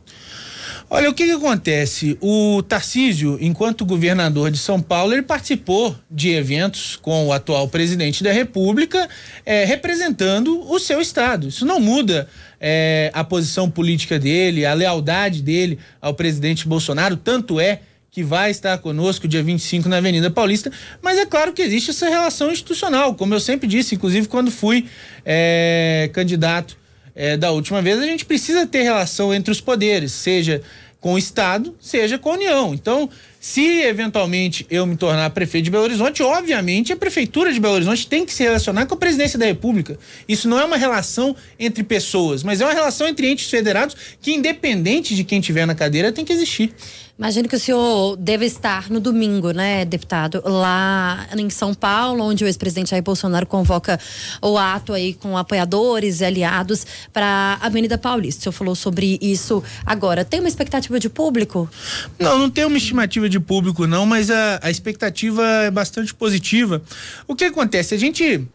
Olha, 0.93 1.09
o 1.09 1.13
que, 1.13 1.23
que 1.23 1.31
acontece? 1.31 2.17
O 2.19 2.61
Tarcísio, 2.61 3.37
enquanto 3.39 3.85
governador 3.85 4.51
de 4.51 4.57
São 4.57 4.81
Paulo, 4.81 5.13
ele 5.13 5.21
participou 5.21 5.95
de 6.11 6.31
eventos 6.31 6.97
com 6.97 7.27
o 7.27 7.31
atual 7.31 7.69
presidente 7.69 8.21
da 8.21 8.33
República, 8.33 9.07
é, 9.45 9.63
representando 9.63 10.69
o 10.69 10.77
seu 10.79 10.99
estado. 10.99 11.47
Isso 11.47 11.65
não 11.65 11.79
muda 11.79 12.27
é, 12.59 13.09
a 13.13 13.23
posição 13.23 13.71
política 13.71 14.19
dele, 14.19 14.65
a 14.65 14.73
lealdade 14.73 15.41
dele 15.41 15.79
ao 16.01 16.13
presidente 16.13 16.67
Bolsonaro, 16.67 17.15
tanto 17.15 17.57
é 17.57 17.79
que 18.11 18.21
vai 18.21 18.51
estar 18.51 18.77
conosco 18.79 19.29
dia 19.29 19.41
25 19.41 19.87
na 19.87 19.95
Avenida 19.95 20.29
Paulista, 20.29 20.69
mas 21.01 21.17
é 21.17 21.25
claro 21.25 21.53
que 21.53 21.61
existe 21.61 21.91
essa 21.91 22.09
relação 22.09 22.51
institucional, 22.51 23.15
como 23.15 23.33
eu 23.33 23.39
sempre 23.39 23.65
disse, 23.65 23.95
inclusive 23.95 24.27
quando 24.27 24.51
fui 24.51 24.89
é, 25.23 26.09
candidato 26.11 26.80
é, 27.15 27.35
da 27.37 27.51
última 27.51 27.81
vez, 27.81 27.99
a 27.99 28.05
gente 28.05 28.25
precisa 28.25 28.65
ter 28.65 28.83
relação 28.83 29.33
entre 29.33 29.51
os 29.51 29.61
poderes, 29.61 30.11
seja 30.11 30.61
com 31.01 31.13
o 31.13 31.17
Estado, 31.17 31.75
seja 31.81 32.19
com 32.19 32.29
a 32.29 32.33
União. 32.33 32.73
Então, 32.75 33.09
se 33.39 33.81
eventualmente 33.81 34.67
eu 34.69 34.85
me 34.85 34.95
tornar 34.95 35.31
prefeito 35.31 35.65
de 35.65 35.71
Belo 35.71 35.85
Horizonte, 35.85 36.21
obviamente 36.21 36.93
a 36.93 36.95
prefeitura 36.95 37.51
de 37.51 37.59
Belo 37.59 37.73
Horizonte 37.73 38.05
tem 38.05 38.23
que 38.23 38.31
se 38.31 38.43
relacionar 38.43 38.85
com 38.85 38.93
a 38.93 38.97
presidência 38.97 39.39
da 39.39 39.47
República. 39.47 39.97
Isso 40.29 40.47
não 40.47 40.59
é 40.59 40.63
uma 40.63 40.77
relação 40.77 41.35
entre 41.57 41.83
pessoas, 41.83 42.43
mas 42.43 42.61
é 42.61 42.65
uma 42.65 42.73
relação 42.73 43.07
entre 43.07 43.27
entes 43.27 43.49
federados 43.49 43.97
que, 44.21 44.31
independente 44.31 45.15
de 45.15 45.23
quem 45.23 45.41
tiver 45.41 45.65
na 45.65 45.73
cadeira, 45.73 46.11
tem 46.11 46.23
que 46.23 46.31
existir. 46.31 46.71
Imagino 47.17 47.47
que 47.47 47.55
o 47.55 47.59
senhor 47.59 48.15
deve 48.17 48.45
estar 48.45 48.89
no 48.89 48.99
domingo, 48.99 49.51
né, 49.51 49.85
deputado, 49.85 50.41
lá 50.43 51.27
em 51.37 51.49
São 51.49 51.73
Paulo, 51.73 52.23
onde 52.23 52.43
o 52.43 52.47
ex-presidente 52.47 52.91
Jair 52.91 53.03
Bolsonaro 53.03 53.45
convoca 53.45 53.99
o 54.41 54.57
ato 54.57 54.93
aí 54.93 55.13
com 55.13 55.37
apoiadores 55.37 56.21
e 56.21 56.25
aliados 56.25 56.85
para 57.13 57.59
a 57.61 57.65
Avenida 57.67 57.97
Paulista. 57.97 58.39
O 58.39 58.43
senhor 58.43 58.53
falou 58.53 58.75
sobre 58.75 59.19
isso 59.21 59.63
agora. 59.85 60.25
Tem 60.25 60.39
uma 60.39 60.49
expectativa 60.49 60.99
de 60.99 61.09
público? 61.09 61.69
Não, 62.17 62.39
não 62.39 62.49
tem 62.49 62.65
uma 62.65 62.77
estimativa 62.77 63.29
de 63.29 63.39
público, 63.39 63.85
não, 63.85 64.05
mas 64.05 64.31
a, 64.31 64.59
a 64.63 64.71
expectativa 64.71 65.45
é 65.63 65.71
bastante 65.71 66.13
positiva. 66.13 66.81
O 67.27 67.35
que 67.35 67.45
acontece? 67.45 67.93
A 67.93 67.99
gente 67.99 68.47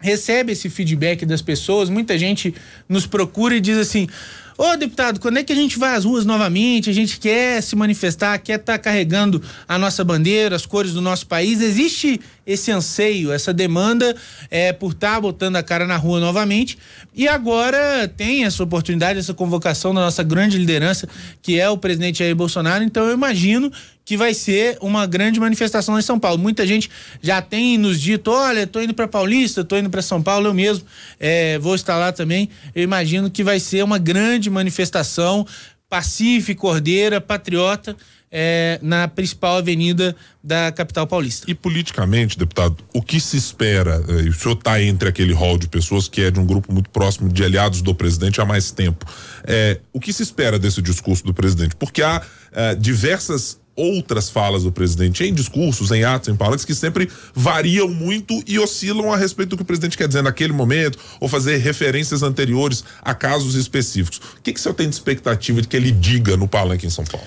recebe 0.00 0.52
esse 0.52 0.70
feedback 0.70 1.26
das 1.26 1.42
pessoas, 1.42 1.90
muita 1.90 2.16
gente 2.16 2.54
nos 2.88 3.06
procura 3.06 3.56
e 3.56 3.60
diz 3.60 3.76
assim 3.76 4.08
Ô, 4.60 4.76
deputado, 4.76 5.20
quando 5.20 5.36
é 5.36 5.44
que 5.44 5.52
a 5.52 5.56
gente 5.56 5.78
vai 5.78 5.94
às 5.94 6.04
ruas 6.04 6.26
novamente? 6.26 6.90
A 6.90 6.92
gente 6.92 7.20
quer 7.20 7.62
se 7.62 7.76
manifestar, 7.76 8.36
quer 8.38 8.58
estar 8.58 8.72
tá 8.72 8.78
carregando 8.78 9.40
a 9.68 9.78
nossa 9.78 10.02
bandeira, 10.02 10.56
as 10.56 10.66
cores 10.66 10.92
do 10.92 11.00
nosso 11.00 11.28
país. 11.28 11.60
Existe 11.60 12.20
esse 12.48 12.72
anseio, 12.72 13.30
essa 13.30 13.52
demanda 13.52 14.16
é, 14.50 14.72
por 14.72 14.92
estar 14.92 15.16
tá 15.16 15.20
botando 15.20 15.56
a 15.56 15.62
cara 15.62 15.86
na 15.86 15.96
rua 15.96 16.18
novamente. 16.18 16.78
E 17.14 17.28
agora 17.28 18.08
tem 18.08 18.46
essa 18.46 18.64
oportunidade, 18.64 19.18
essa 19.18 19.34
convocação 19.34 19.94
da 19.94 20.00
nossa 20.00 20.22
grande 20.22 20.56
liderança, 20.56 21.06
que 21.42 21.60
é 21.60 21.68
o 21.68 21.76
presidente 21.76 22.20
Jair 22.20 22.34
Bolsonaro. 22.34 22.82
Então 22.82 23.06
eu 23.06 23.12
imagino 23.12 23.70
que 24.02 24.16
vai 24.16 24.32
ser 24.32 24.78
uma 24.80 25.06
grande 25.06 25.38
manifestação 25.38 25.98
em 25.98 26.02
São 26.02 26.18
Paulo. 26.18 26.38
Muita 26.38 26.66
gente 26.66 26.88
já 27.20 27.42
tem 27.42 27.76
nos 27.76 28.00
dito: 28.00 28.30
olha, 28.30 28.66
tô 28.66 28.80
indo 28.80 28.94
para 28.94 29.06
Paulista, 29.06 29.62
tô 29.62 29.76
indo 29.76 29.90
para 29.90 30.00
São 30.00 30.22
Paulo, 30.22 30.46
eu 30.46 30.54
mesmo 30.54 30.86
é, 31.20 31.58
vou 31.58 31.74
estar 31.74 31.98
lá 31.98 32.10
também. 32.10 32.48
Eu 32.74 32.82
imagino 32.82 33.30
que 33.30 33.44
vai 33.44 33.60
ser 33.60 33.84
uma 33.84 33.98
grande 33.98 34.48
manifestação 34.48 35.46
pacífica, 35.90 36.66
ordeira, 36.66 37.20
patriota. 37.20 37.94
É, 38.30 38.78
na 38.82 39.08
principal 39.08 39.56
avenida 39.56 40.14
da 40.44 40.70
capital 40.70 41.06
paulista. 41.06 41.50
E 41.50 41.54
politicamente, 41.54 42.38
deputado, 42.38 42.76
o 42.92 43.00
que 43.00 43.18
se 43.18 43.38
espera? 43.38 44.04
É, 44.06 44.28
o 44.28 44.32
senhor 44.34 44.54
está 44.54 44.82
entre 44.82 45.08
aquele 45.08 45.32
hall 45.32 45.56
de 45.56 45.66
pessoas 45.66 46.08
que 46.08 46.22
é 46.22 46.30
de 46.30 46.38
um 46.38 46.44
grupo 46.44 46.72
muito 46.72 46.90
próximo 46.90 47.32
de 47.32 47.42
aliados 47.42 47.80
do 47.80 47.94
presidente 47.94 48.40
há 48.40 48.44
mais 48.44 48.70
tempo. 48.70 49.06
É, 49.44 49.80
o 49.92 49.98
que 49.98 50.12
se 50.12 50.22
espera 50.22 50.58
desse 50.58 50.82
discurso 50.82 51.24
do 51.24 51.32
presidente? 51.32 51.74
Porque 51.74 52.02
há 52.02 52.20
é, 52.52 52.74
diversas 52.74 53.58
outras 53.78 54.28
falas 54.28 54.64
do 54.64 54.72
presidente 54.72 55.22
em 55.22 55.32
discursos, 55.32 55.92
em 55.92 56.02
atos, 56.02 56.28
em 56.28 56.34
palavras 56.34 56.64
que 56.64 56.74
sempre 56.74 57.08
variam 57.32 57.88
muito 57.88 58.42
e 58.44 58.58
oscilam 58.58 59.12
a 59.12 59.16
respeito 59.16 59.50
do 59.50 59.56
que 59.56 59.62
o 59.62 59.64
presidente 59.64 59.96
quer 59.96 60.08
dizer 60.08 60.22
naquele 60.22 60.52
momento 60.52 60.98
ou 61.20 61.28
fazer 61.28 61.58
referências 61.58 62.24
anteriores 62.24 62.82
a 63.00 63.14
casos 63.14 63.54
específicos. 63.54 64.18
O 64.18 64.42
que, 64.42 64.52
que 64.52 64.58
o 64.58 64.62
senhor 64.62 64.74
tem 64.74 64.88
de 64.88 64.96
expectativa 64.96 65.62
de 65.62 65.68
que 65.68 65.76
ele 65.76 65.92
diga 65.92 66.36
no 66.36 66.48
palanque 66.48 66.86
em 66.86 66.90
São 66.90 67.04
Paulo? 67.04 67.26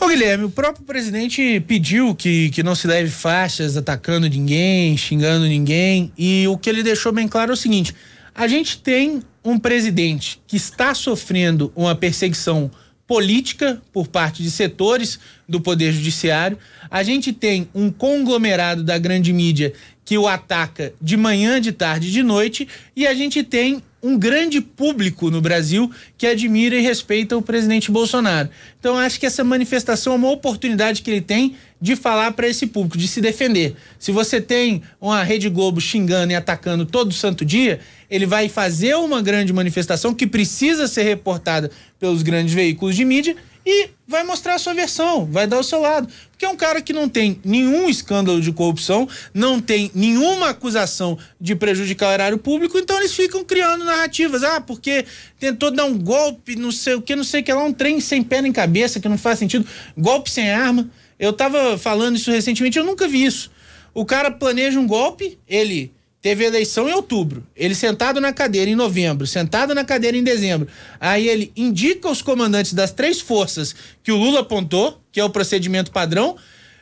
Ô 0.00 0.08
Guilherme, 0.08 0.44
o 0.44 0.50
próprio 0.50 0.84
presidente 0.84 1.60
pediu 1.60 2.14
que, 2.16 2.50
que 2.50 2.64
não 2.64 2.74
se 2.74 2.88
leve 2.88 3.10
faixas 3.10 3.76
atacando 3.76 4.28
ninguém, 4.28 4.96
xingando 4.96 5.46
ninguém 5.46 6.12
e 6.18 6.48
o 6.48 6.58
que 6.58 6.68
ele 6.68 6.82
deixou 6.82 7.12
bem 7.12 7.28
claro 7.28 7.52
é 7.52 7.54
o 7.54 7.56
seguinte: 7.56 7.94
a 8.34 8.48
gente 8.48 8.78
tem 8.78 9.22
um 9.44 9.58
presidente 9.58 10.40
que 10.48 10.56
está 10.56 10.92
sofrendo 10.92 11.72
uma 11.76 11.94
perseguição 11.94 12.68
política 13.06 13.80
por 13.92 14.08
parte 14.08 14.42
de 14.42 14.50
setores 14.50 15.18
do 15.48 15.60
Poder 15.60 15.92
Judiciário. 15.92 16.58
A 16.90 17.02
gente 17.02 17.32
tem 17.32 17.68
um 17.74 17.90
conglomerado 17.90 18.82
da 18.82 18.98
grande 18.98 19.32
mídia 19.32 19.72
que 20.04 20.16
o 20.16 20.26
ataca 20.26 20.92
de 21.00 21.16
manhã, 21.16 21.60
de 21.60 21.72
tarde, 21.72 22.12
de 22.12 22.22
noite, 22.22 22.68
e 22.94 23.06
a 23.06 23.14
gente 23.14 23.42
tem 23.42 23.82
um 24.02 24.16
grande 24.16 24.60
público 24.60 25.30
no 25.30 25.40
Brasil 25.40 25.90
que 26.16 26.26
admira 26.28 26.76
e 26.76 26.80
respeita 26.80 27.36
o 27.36 27.42
presidente 27.42 27.90
Bolsonaro. 27.90 28.48
Então 28.78 28.96
acho 28.96 29.18
que 29.18 29.26
essa 29.26 29.42
manifestação 29.42 30.12
é 30.12 30.16
uma 30.16 30.30
oportunidade 30.30 31.02
que 31.02 31.10
ele 31.10 31.20
tem 31.20 31.56
de 31.80 31.94
falar 31.94 32.32
para 32.32 32.48
esse 32.48 32.66
público, 32.66 32.96
de 32.96 33.06
se 33.06 33.20
defender. 33.20 33.76
Se 33.98 34.12
você 34.12 34.40
tem 34.40 34.82
uma 35.00 35.22
Rede 35.22 35.48
Globo 35.48 35.80
xingando 35.80 36.32
e 36.32 36.36
atacando 36.36 36.86
todo 36.86 37.12
santo 37.12 37.44
dia, 37.44 37.80
ele 38.10 38.26
vai 38.26 38.48
fazer 38.48 38.94
uma 38.96 39.20
grande 39.20 39.52
manifestação 39.52 40.14
que 40.14 40.26
precisa 40.26 40.88
ser 40.88 41.02
reportada 41.02 41.70
pelos 41.98 42.22
grandes 42.22 42.54
veículos 42.54 42.94
de 42.96 43.04
mídia 43.04 43.36
e 43.66 43.90
vai 44.06 44.22
mostrar 44.22 44.54
a 44.54 44.58
sua 44.60 44.72
versão, 44.72 45.26
vai 45.26 45.44
dar 45.44 45.58
o 45.58 45.62
seu 45.62 45.80
lado. 45.80 46.08
Porque 46.30 46.44
é 46.44 46.48
um 46.48 46.54
cara 46.54 46.80
que 46.80 46.92
não 46.92 47.08
tem 47.08 47.40
nenhum 47.44 47.88
escândalo 47.88 48.40
de 48.40 48.52
corrupção, 48.52 49.08
não 49.34 49.60
tem 49.60 49.90
nenhuma 49.92 50.50
acusação 50.50 51.18
de 51.40 51.56
prejudicar 51.56 52.10
o 52.10 52.12
erário 52.12 52.38
público, 52.38 52.78
então 52.78 52.96
eles 52.98 53.12
ficam 53.12 53.44
criando 53.44 53.84
narrativas. 53.84 54.44
Ah, 54.44 54.60
porque 54.60 55.04
tentou 55.40 55.72
dar 55.72 55.84
um 55.84 55.98
golpe, 55.98 56.54
não 56.54 56.70
sei 56.70 56.94
o 56.94 57.02
que, 57.02 57.16
não 57.16 57.24
sei 57.24 57.40
o 57.40 57.44
que 57.44 57.52
lá, 57.52 57.64
um 57.64 57.72
trem 57.72 58.00
sem 58.00 58.22
pé 58.22 58.40
nem 58.40 58.52
cabeça, 58.52 59.00
que 59.00 59.08
não 59.08 59.18
faz 59.18 59.40
sentido. 59.40 59.66
Golpe 59.98 60.30
sem 60.30 60.48
arma. 60.48 60.88
Eu 61.18 61.32
tava 61.32 61.78
falando 61.78 62.16
isso 62.16 62.30
recentemente, 62.30 62.78
eu 62.78 62.84
nunca 62.84 63.08
vi 63.08 63.24
isso. 63.24 63.50
O 63.94 64.04
cara 64.04 64.30
planeja 64.30 64.78
um 64.78 64.86
golpe, 64.86 65.38
ele 65.48 65.92
Teve 66.26 66.44
eleição 66.44 66.88
em 66.88 66.92
outubro. 66.92 67.46
Ele 67.54 67.72
sentado 67.72 68.20
na 68.20 68.32
cadeira 68.32 68.68
em 68.68 68.74
novembro, 68.74 69.28
sentado 69.28 69.72
na 69.72 69.84
cadeira 69.84 70.16
em 70.16 70.24
dezembro. 70.24 70.66
Aí 70.98 71.28
ele 71.28 71.52
indica 71.56 72.10
os 72.10 72.20
comandantes 72.20 72.72
das 72.72 72.90
três 72.90 73.20
forças 73.20 73.76
que 74.02 74.10
o 74.10 74.16
Lula 74.16 74.40
apontou, 74.40 75.00
que 75.12 75.20
é 75.20 75.24
o 75.24 75.30
procedimento 75.30 75.92
padrão, 75.92 76.36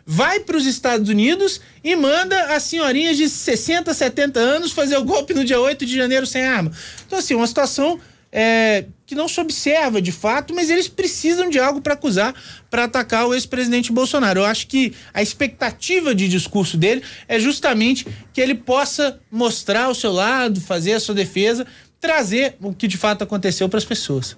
vai 0.06 0.40
para 0.40 0.56
os 0.56 0.64
Estados 0.64 1.10
Unidos 1.10 1.60
e 1.84 1.94
manda 1.94 2.54
as 2.54 2.62
senhorinhas 2.62 3.18
de 3.18 3.28
60, 3.28 3.92
70 3.92 4.40
anos 4.40 4.72
fazer 4.72 4.96
o 4.96 5.04
golpe 5.04 5.34
no 5.34 5.44
dia 5.44 5.60
8 5.60 5.84
de 5.84 5.94
janeiro 5.94 6.26
sem 6.26 6.42
arma. 6.42 6.72
Então, 7.06 7.18
assim, 7.18 7.34
uma 7.34 7.46
situação 7.46 8.00
é, 8.32 8.86
que 9.14 9.18
não 9.18 9.28
se 9.28 9.40
observa 9.40 10.02
de 10.02 10.10
fato, 10.10 10.52
mas 10.52 10.68
eles 10.68 10.88
precisam 10.88 11.48
de 11.48 11.60
algo 11.60 11.80
para 11.80 11.94
acusar, 11.94 12.34
para 12.68 12.84
atacar 12.84 13.26
o 13.26 13.32
ex-presidente 13.32 13.92
Bolsonaro. 13.92 14.40
Eu 14.40 14.44
acho 14.44 14.66
que 14.66 14.92
a 15.14 15.22
expectativa 15.22 16.12
de 16.12 16.28
discurso 16.28 16.76
dele 16.76 17.02
é 17.28 17.38
justamente 17.38 18.04
que 18.32 18.40
ele 18.40 18.56
possa 18.56 19.20
mostrar 19.30 19.88
o 19.88 19.94
seu 19.94 20.12
lado, 20.12 20.60
fazer 20.60 20.94
a 20.94 21.00
sua 21.00 21.14
defesa, 21.14 21.64
trazer 22.00 22.56
o 22.60 22.74
que 22.74 22.88
de 22.88 22.98
fato 22.98 23.22
aconteceu 23.22 23.68
para 23.68 23.78
as 23.78 23.84
pessoas. 23.84 24.36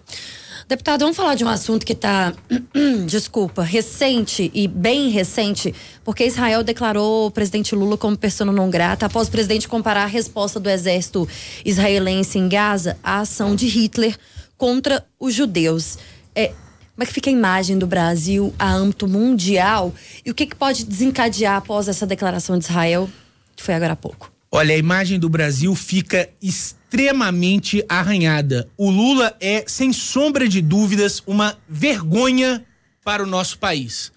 Deputado, 0.68 1.02
vamos 1.02 1.16
falar 1.16 1.36
de 1.36 1.44
um 1.44 1.48
assunto 1.48 1.86
que 1.86 1.92
está, 1.92 2.34
desculpa, 3.06 3.62
recente 3.62 4.50
e 4.52 4.66
bem 4.66 5.10
recente, 5.10 5.72
porque 6.04 6.26
Israel 6.26 6.64
declarou 6.64 7.28
o 7.28 7.30
presidente 7.30 7.72
Lula 7.74 7.96
como 7.96 8.18
pessoa 8.18 8.50
não 8.50 8.68
grata 8.68 9.06
após 9.06 9.28
o 9.28 9.30
presidente 9.30 9.68
comparar 9.68 10.02
a 10.02 10.06
resposta 10.06 10.58
do 10.58 10.68
exército 10.68 11.28
israelense 11.64 12.36
em 12.38 12.48
Gaza 12.48 12.98
à 13.02 13.20
ação 13.20 13.54
de 13.54 13.66
Hitler 13.68 14.18
contra 14.56 15.06
os 15.18 15.34
judeus. 15.34 15.98
É, 16.34 16.48
como 16.48 17.02
é 17.02 17.06
que 17.06 17.12
fica 17.12 17.28
a 17.28 17.32
imagem 17.32 17.78
do 17.78 17.86
Brasil 17.86 18.54
a 18.58 18.72
âmbito 18.72 19.06
mundial 19.06 19.94
e 20.24 20.30
o 20.30 20.34
que, 20.34 20.46
que 20.46 20.56
pode 20.56 20.84
desencadear 20.84 21.56
após 21.56 21.88
essa 21.88 22.06
declaração 22.06 22.58
de 22.58 22.64
Israel, 22.64 23.10
que 23.54 23.62
foi 23.62 23.74
agora 23.74 23.92
há 23.92 23.96
pouco? 23.96 24.32
Olha, 24.50 24.74
a 24.74 24.78
imagem 24.78 25.18
do 25.18 25.28
Brasil 25.28 25.74
fica 25.74 26.28
extremamente 26.40 27.84
arranhada. 27.88 28.68
O 28.78 28.90
Lula 28.90 29.36
é, 29.40 29.64
sem 29.66 29.92
sombra 29.92 30.48
de 30.48 30.62
dúvidas, 30.62 31.22
uma 31.26 31.58
vergonha 31.68 32.64
para 33.04 33.22
o 33.22 33.26
nosso 33.26 33.58
país. 33.58 34.10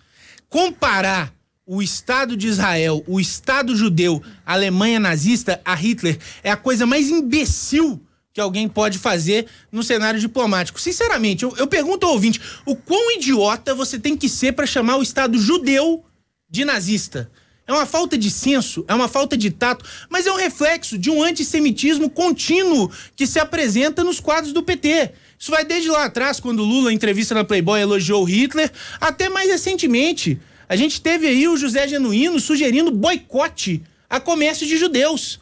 Comparar 0.47 1.33
o 1.65 1.81
Estado 1.81 2.37
de 2.37 2.47
Israel, 2.47 3.03
o 3.05 3.19
Estado 3.19 3.75
judeu, 3.75 4.23
a 4.45 4.53
Alemanha 4.53 4.99
nazista 4.99 5.59
a 5.65 5.75
Hitler 5.75 6.17
é 6.41 6.49
a 6.49 6.57
coisa 6.57 6.85
mais 6.85 7.09
imbecil 7.09 8.01
que 8.33 8.41
alguém 8.41 8.67
pode 8.67 8.97
fazer 8.97 9.47
no 9.71 9.83
cenário 9.83 10.19
diplomático. 10.19 10.79
Sinceramente, 10.79 11.43
eu, 11.43 11.53
eu 11.57 11.67
pergunto 11.67 12.05
ao 12.05 12.13
ouvinte: 12.13 12.39
o 12.65 12.75
quão 12.75 13.11
idiota 13.11 13.73
você 13.73 13.99
tem 13.99 14.15
que 14.15 14.29
ser 14.29 14.53
para 14.53 14.65
chamar 14.65 14.97
o 14.97 15.03
Estado 15.03 15.37
judeu 15.37 16.03
de 16.49 16.63
nazista? 16.65 17.29
É 17.69 17.71
uma 17.71 17.85
falta 17.85 18.17
de 18.17 18.31
senso, 18.31 18.83
é 18.87 18.95
uma 18.95 19.07
falta 19.07 19.37
de 19.37 19.51
tato, 19.51 19.85
mas 20.09 20.25
é 20.25 20.31
um 20.31 20.37
reflexo 20.37 20.97
de 20.97 21.11
um 21.11 21.21
antissemitismo 21.21 22.09
contínuo 22.09 22.91
que 23.15 23.27
se 23.27 23.37
apresenta 23.39 24.03
nos 24.03 24.19
quadros 24.19 24.51
do 24.51 24.63
PT. 24.63 25.11
Isso 25.37 25.51
vai 25.51 25.63
desde 25.63 25.87
lá 25.87 26.05
atrás, 26.05 26.39
quando 26.39 26.63
Lula, 26.63 26.91
em 26.91 26.95
entrevista 26.95 27.35
na 27.35 27.43
Playboy, 27.43 27.79
elogiou 27.79 28.23
Hitler, 28.23 28.71
até 28.99 29.29
mais 29.29 29.51
recentemente. 29.51 30.39
A 30.67 30.75
gente 30.75 30.99
teve 30.99 31.27
aí 31.27 31.47
o 31.47 31.55
José 31.57 31.87
Genuíno 31.87 32.39
sugerindo 32.39 32.89
boicote 32.89 33.83
a 34.09 34.19
comércio 34.19 34.65
de 34.65 34.75
judeus. 34.75 35.39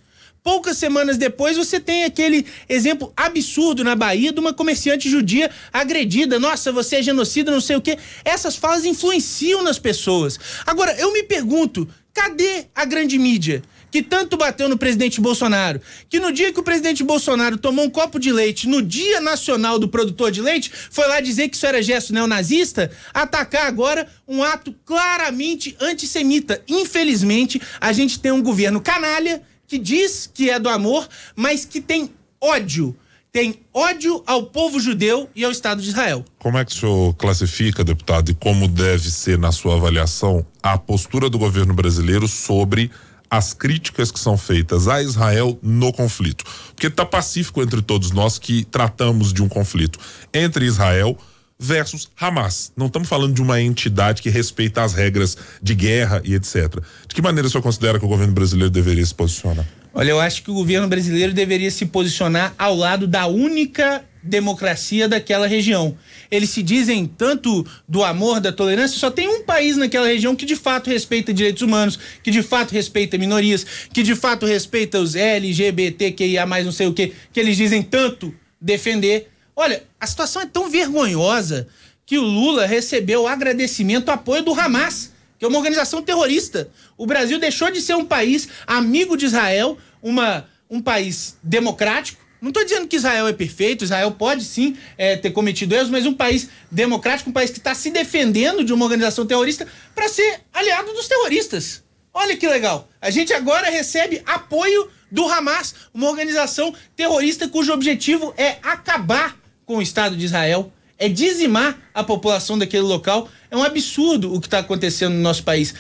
Poucas 0.48 0.78
semanas 0.78 1.18
depois, 1.18 1.58
você 1.58 1.78
tem 1.78 2.06
aquele 2.06 2.46
exemplo 2.70 3.12
absurdo 3.18 3.84
na 3.84 3.98
Bahia 3.98 4.32
de 4.32 4.40
uma 4.40 4.54
comerciante 4.54 5.10
judia 5.10 5.52
agredida. 5.74 6.40
Nossa, 6.40 6.72
você 6.72 6.96
é 6.96 7.04
genocida, 7.04 7.52
não 7.52 7.60
sei 7.60 7.76
o 7.76 7.82
quê. 7.82 7.98
Essas 8.24 8.56
falas 8.56 8.86
influenciam 8.86 9.62
nas 9.62 9.78
pessoas. 9.78 10.40
Agora, 10.66 10.96
eu 10.98 11.12
me 11.12 11.22
pergunto: 11.22 11.86
cadê 12.14 12.68
a 12.74 12.86
grande 12.86 13.20
mídia? 13.20 13.62
que 13.90 14.02
tanto 14.02 14.36
bateu 14.36 14.68
no 14.68 14.78
presidente 14.78 15.20
Bolsonaro, 15.22 15.82
que 16.10 16.20
no 16.20 16.32
dia 16.32 16.52
que 16.52 16.60
o 16.60 16.64
presidente 16.64 17.04
Bolsonaro 17.04 17.58
tomou 17.58 17.86
um 17.86 17.90
copo 17.90 18.20
de 18.20 18.32
leite, 18.34 18.68
no 18.68 18.82
Dia 18.82 19.22
Nacional 19.22 19.80
do 19.80 19.88
Produtor 19.88 20.30
de 20.30 20.42
Leite, 20.42 20.70
foi 20.92 21.08
lá 21.08 21.22
dizer 21.22 21.48
que 21.48 21.56
isso 21.56 21.66
era 21.66 21.82
gesto 21.82 22.14
neonazista, 22.14 22.92
atacar 23.14 23.66
agora 23.66 24.08
um 24.28 24.44
ato 24.44 24.76
claramente 24.86 25.76
antissemita. 25.80 26.62
Infelizmente, 26.68 27.62
a 27.80 27.94
gente 27.94 28.20
tem 28.20 28.32
um 28.32 28.44
governo 28.44 28.82
canalha 28.82 29.42
que 29.68 29.78
diz 29.78 30.30
que 30.34 30.50
é 30.50 30.60
do 30.60 30.70
amor, 30.70 31.08
mas 31.36 31.66
que 31.66 31.82
tem 31.82 32.10
ódio. 32.42 32.96
Tem 33.32 33.60
ódio 33.74 34.24
ao 34.26 34.48
povo 34.48 34.80
judeu 34.80 35.30
e 35.36 35.44
ao 35.44 35.52
Estado 35.52 35.82
de 35.82 35.90
Israel. 35.90 36.26
Como 36.40 36.58
é 36.58 36.66
que 36.66 36.72
o 36.72 36.76
senhor 36.76 37.14
classifica, 37.16 37.84
deputado, 37.84 38.32
e 38.32 38.34
como 38.34 38.68
deve 38.68 39.12
ser, 39.12 39.38
na 39.38 39.52
sua 39.52 39.76
avaliação, 39.76 40.46
a 40.64 40.78
postura 40.78 41.30
do 41.30 41.38
governo 41.38 41.74
brasileiro 41.74 42.28
sobre 42.28 42.90
as 43.30 43.54
críticas 43.54 44.10
que 44.10 44.20
são 44.20 44.38
feitas 44.38 44.88
a 44.88 45.04
Israel 45.04 45.60
no 45.62 45.92
conflito? 45.92 46.46
Porque 46.74 46.88
está 46.88 47.06
pacífico 47.06 47.62
entre 47.62 47.82
todos 47.82 48.12
nós 48.12 48.40
que 48.40 48.64
tratamos 48.66 49.34
de 49.34 49.44
um 49.44 49.50
conflito 49.50 50.00
entre 50.34 50.66
Israel 50.66 51.16
versus 51.60 52.10
Hamas. 52.20 52.72
Não 52.76 52.88
estamos 52.88 53.08
falando 53.08 53.34
de 53.34 53.42
uma 53.42 53.62
entidade 53.62 54.22
que 54.22 54.30
respeita 54.30 54.84
as 54.84 54.94
regras 54.94 55.38
de 55.62 55.74
guerra 55.74 56.22
e 56.24 56.36
etc. 56.36 56.80
De 57.08 57.16
que 57.16 57.22
maneira 57.22 57.48
o 57.48 57.50
senhor 57.50 57.64
considera 57.64 58.00
que 58.00 58.06
o 58.06 58.10
governo 58.10 58.34
brasileiro 58.34 58.70
deveria 58.70 59.06
se 59.06 59.14
posicionar? 59.14 59.66
Olha, 59.94 60.12
eu 60.12 60.20
acho 60.20 60.44
que 60.44 60.52
o 60.52 60.54
governo 60.54 60.88
brasileiro 60.88 61.34
deveria 61.34 61.72
se 61.72 61.86
posicionar 61.86 62.54
ao 62.58 62.76
lado 62.76 63.08
da 63.08 63.26
única 63.26 64.06
democracia 64.22 65.08
daquela 65.08 65.48
região. 65.48 65.98
Eles 66.30 66.50
se 66.52 66.62
dizem 66.62 67.06
tanto 67.08 67.66
do 67.88 68.04
amor, 68.04 68.40
da 68.40 68.52
tolerância, 68.52 69.00
só 69.00 69.10
tem 69.10 69.28
um 69.28 69.44
país 69.44 69.78
naquela 69.78 70.06
região 70.06 70.36
que 70.36 70.46
de 70.46 70.56
fato 70.56 70.90
respeita 70.90 71.34
direitos 71.34 71.64
humanos, 71.64 71.98
que 72.22 72.30
de 72.30 72.44
fato 72.44 72.74
respeita 72.74 73.18
minorias, 73.18 73.66
que 73.92 74.04
de 74.04 74.14
fato 74.14 74.46
respeita 74.46 75.00
os 75.00 75.16
LGBTQIA, 75.16 76.46
mais 76.46 76.66
não 76.66 76.72
sei 76.72 76.88
o 76.88 76.94
que, 76.94 77.14
que 77.34 77.40
eles 77.40 77.58
dizem 77.58 77.82
tanto 77.82 78.36
defender 78.62 79.32
Olha, 79.60 79.84
a 80.00 80.06
situação 80.06 80.44
é 80.44 80.46
tão 80.46 80.70
vergonhosa 80.70 81.68
que 82.06 82.20
o 82.20 82.22
Lula 82.22 82.68
recebeu 82.68 83.28
agradecimento, 83.28 84.12
apoio 84.12 84.44
do 84.44 84.54
Hamas, 84.54 85.12
que 85.40 85.44
é 85.44 85.48
uma 85.48 85.58
organização 85.58 86.00
terrorista. 86.00 86.70
O 86.96 87.08
Brasil 87.08 87.40
deixou 87.40 87.72
de 87.72 87.82
ser 87.82 87.96
um 87.96 88.06
país 88.06 88.48
amigo 88.68 89.18
de 89.18 89.26
Israel, 89.26 89.76
uma, 90.00 90.48
um 90.70 90.80
país 90.80 91.40
democrático. 91.42 92.24
Não 92.40 92.50
estou 92.50 92.64
dizendo 92.64 92.88
que 92.88 92.98
Israel 92.98 93.28
é 93.28 93.34
perfeito, 93.34 93.84
Israel 93.84 94.12
pode 94.12 94.46
sim 94.46 94.78
é, 94.96 95.18
ter 95.18 95.32
cometido 95.32 95.74
erros, 95.74 95.90
mas 95.90 96.06
um 96.06 96.14
país 96.14 96.50
democrático, 96.70 97.32
um 97.32 97.34
país 97.34 97.50
que 97.50 97.58
está 97.58 97.74
se 97.74 97.90
defendendo 97.90 98.64
de 98.64 98.72
uma 98.72 98.86
organização 98.86 99.26
terrorista 99.26 99.68
para 99.96 100.08
ser 100.08 100.42
aliado 100.54 100.94
dos 100.94 101.08
terroristas. 101.08 101.82
Olha 102.14 102.38
que 102.38 102.48
legal. 102.48 102.88
A 103.02 103.10
gente 103.10 103.34
agora 103.34 103.72
recebe 103.72 104.22
apoio 104.24 104.88
do 105.12 105.28
Hamas, 105.28 105.74
uma 105.92 106.08
organização 106.08 106.76
terrorista 106.96 107.48
cujo 107.48 107.74
objetivo 107.74 108.36
é 108.38 108.58
acabar 108.62 109.36
com 109.68 109.78
o 109.78 109.82
Estado 109.82 110.16
de 110.16 110.26
Israel, 110.26 110.72
é 110.98 111.08
dizimar 111.08 111.78
a 111.94 112.04
população 112.04 112.58
daquele 112.58 112.84
local. 112.84 113.30
É 113.52 113.56
um 113.56 113.62
absurdo 113.62 114.34
o 114.34 114.40
que 114.40 114.48
está 114.48 114.60
acontecendo 114.60 115.14
no 115.14 115.22
nosso 115.22 115.44
país. 115.44 115.76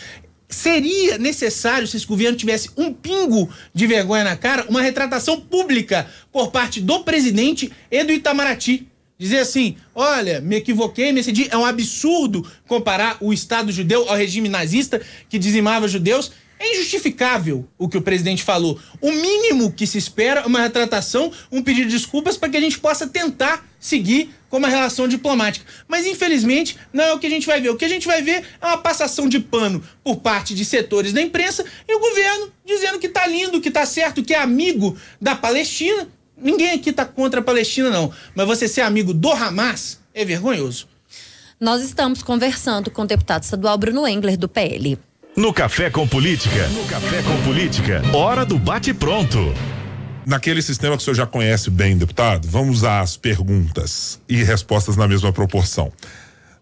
Seria 0.49 1.17
necessário, 1.17 1.87
se 1.87 1.97
esse 1.97 2.05
governo 2.05 2.37
tivesse 2.37 2.69
um 2.77 2.93
pingo 2.93 3.49
de 3.73 3.87
vergonha 3.87 4.23
na 4.23 4.35
cara, 4.35 4.65
uma 4.69 4.81
retratação 4.81 5.41
pública 5.41 6.07
por 6.31 6.51
parte 6.51 6.79
do 6.79 6.99
presidente 6.99 7.71
e 7.89 8.03
do 8.03 8.11
Itamaraty. 8.11 8.87
Dizer 9.17 9.39
assim: 9.39 9.75
olha, 9.95 10.39
me 10.39 10.57
equivoquei, 10.57 11.11
me 11.11 11.21
excedi. 11.21 11.47
É 11.49 11.57
um 11.57 11.65
absurdo 11.65 12.45
comparar 12.67 13.17
o 13.19 13.33
Estado 13.33 13.71
judeu 13.71 14.07
ao 14.07 14.15
regime 14.15 14.47
nazista 14.47 15.01
que 15.27 15.39
dizimava 15.39 15.87
judeus. 15.87 16.31
É 16.59 16.73
injustificável 16.73 17.67
o 17.77 17.87
que 17.87 17.97
o 17.97 18.01
presidente 18.01 18.43
falou. 18.43 18.79
O 18.99 19.11
mínimo 19.11 19.71
que 19.71 19.85
se 19.85 19.97
espera 19.97 20.41
é 20.41 20.45
uma 20.45 20.61
retratação, 20.61 21.31
um 21.51 21.61
pedido 21.61 21.87
de 21.87 21.97
desculpas 21.97 22.35
para 22.35 22.49
que 22.49 22.57
a 22.57 22.61
gente 22.61 22.79
possa 22.79 23.05
tentar 23.07 23.65
seguir 23.79 24.33
com 24.49 24.57
uma 24.57 24.67
relação 24.67 25.07
diplomática. 25.07 25.65
Mas 25.87 26.05
infelizmente 26.05 26.77
não 26.91 27.03
é 27.03 27.13
o 27.13 27.19
que 27.19 27.27
a 27.27 27.29
gente 27.29 27.45
vai 27.45 27.61
ver. 27.61 27.69
O 27.69 27.75
que 27.75 27.85
a 27.85 27.89
gente 27.89 28.07
vai 28.07 28.21
ver 28.21 28.43
é 28.59 28.65
uma 28.65 28.77
passação 28.77 29.29
de 29.29 29.39
pano 29.39 29.83
por 30.03 30.17
parte 30.17 30.55
de 30.55 30.65
setores 30.65 31.13
da 31.13 31.21
imprensa 31.21 31.63
e 31.87 31.95
o 31.95 31.99
governo 31.99 32.51
dizendo 32.65 32.99
que 32.99 33.09
tá 33.09 33.27
lindo, 33.27 33.61
que 33.61 33.69
tá 33.69 33.85
certo, 33.85 34.23
que 34.23 34.33
é 34.33 34.39
amigo 34.39 34.97
da 35.21 35.35
Palestina. 35.35 36.07
Ninguém 36.35 36.71
aqui 36.71 36.91
tá 36.91 37.05
contra 37.05 37.39
a 37.39 37.43
Palestina 37.43 37.89
não, 37.89 38.11
mas 38.35 38.47
você 38.47 38.67
ser 38.67 38.81
amigo 38.81 39.13
do 39.13 39.31
Hamas 39.31 39.99
é 40.13 40.23
vergonhoso. 40.25 40.87
Nós 41.59 41.81
estamos 41.81 42.21
conversando 42.21 42.91
com 42.91 43.01
o 43.01 43.07
deputado 43.07 43.43
estadual 43.43 43.77
Bruno 43.79 44.07
Engler 44.07 44.37
do 44.37 44.47
PL. 44.47 44.97
No 45.37 45.53
Café 45.53 45.91
com 45.91 46.07
Política. 46.07 46.67
No 46.69 46.83
Café 46.85 47.21
com 47.21 47.43
Política. 47.43 48.01
Hora 48.11 48.43
do 48.43 48.57
bate-pronto. 48.57 49.53
Naquele 50.25 50.63
sistema 50.63 50.97
que 50.97 51.03
o 51.03 51.05
senhor 51.05 51.13
já 51.13 51.27
conhece 51.27 51.69
bem, 51.69 51.95
deputado, 51.95 52.47
vamos 52.47 52.83
às 52.83 53.15
perguntas 53.17 54.19
e 54.27 54.43
respostas 54.43 54.97
na 54.97 55.07
mesma 55.07 55.31
proporção. 55.31 55.93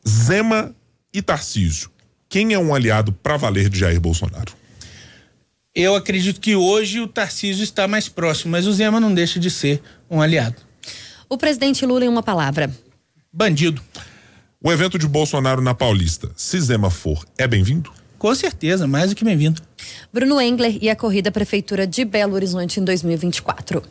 Zema 0.06 0.76
e 1.14 1.22
Tarcísio. 1.22 1.90
Quem 2.28 2.52
é 2.52 2.60
um 2.60 2.76
aliado 2.76 3.14
para 3.14 3.38
valer 3.38 3.70
de 3.70 3.80
Jair 3.80 4.02
Bolsonaro? 4.02 4.52
Eu 5.74 5.96
acredito 5.96 6.42
que 6.42 6.54
hoje 6.58 7.00
o 7.00 7.08
Tarcísio 7.08 7.64
está 7.64 7.88
mais 7.88 8.10
próximo, 8.10 8.52
mas 8.52 8.68
o 8.68 8.74
Zema 8.74 9.00
não 9.00 9.14
deixa 9.14 9.40
de 9.40 9.50
ser 9.50 9.82
um 10.12 10.22
aliado. 10.22 10.58
O 11.30 11.38
presidente 11.38 11.86
Lula, 11.86 12.04
em 12.04 12.10
uma 12.10 12.22
palavra: 12.22 12.70
bandido. 13.32 13.82
O 14.62 14.70
evento 14.70 15.00
de 15.00 15.08
Bolsonaro 15.08 15.62
na 15.62 15.74
Paulista, 15.74 16.30
se 16.36 16.60
Zema 16.60 16.90
for, 16.90 17.24
é 17.38 17.48
bem-vindo? 17.48 17.90
Com 18.17 18.34
certeza, 18.34 18.88
mais 18.88 19.10
do 19.10 19.15
que 19.15 19.23
bem-vindo. 19.23 19.62
Bruno 20.12 20.39
Engler 20.41 20.78
e 20.82 20.89
a 20.89 20.95
corrida 20.95 21.32
Prefeitura 21.32 21.86
de 21.86 22.06
Belo 22.06 22.34
Horizonte 22.34 22.80
em 22.80 22.84
2024. 22.84 23.84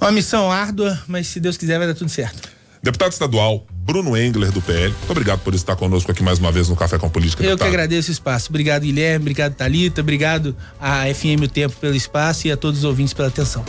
Uma 0.00 0.12
missão 0.12 0.50
árdua, 0.50 0.98
mas 1.06 1.26
se 1.28 1.40
Deus 1.40 1.56
quiser 1.56 1.78
vai 1.78 1.86
dar 1.86 1.94
tudo 1.94 2.10
certo. 2.10 2.48
Deputado 2.82 3.12
estadual 3.12 3.66
Bruno 3.70 4.16
Engler 4.16 4.52
do 4.52 4.62
PL, 4.62 4.90
muito 4.92 5.10
obrigado 5.10 5.40
por 5.40 5.54
estar 5.54 5.74
conosco 5.74 6.12
aqui 6.12 6.22
mais 6.22 6.38
uma 6.38 6.52
vez 6.52 6.68
no 6.68 6.76
Café 6.76 6.98
com 6.98 7.08
Política. 7.08 7.42
Eu 7.42 7.50
deputado. 7.50 7.68
que 7.68 7.74
agradeço 7.74 8.10
o 8.10 8.12
espaço. 8.12 8.50
Obrigado, 8.50 8.82
Guilherme, 8.82 9.24
obrigado, 9.24 9.54
Talita, 9.54 10.00
obrigado 10.00 10.54
à 10.80 11.02
FM 11.12 11.42
O 11.44 11.48
Tempo 11.48 11.74
pelo 11.80 11.96
espaço 11.96 12.46
e 12.46 12.52
a 12.52 12.56
todos 12.56 12.80
os 12.80 12.84
ouvintes 12.84 13.14
pela 13.14 13.28
atenção. 13.28 13.64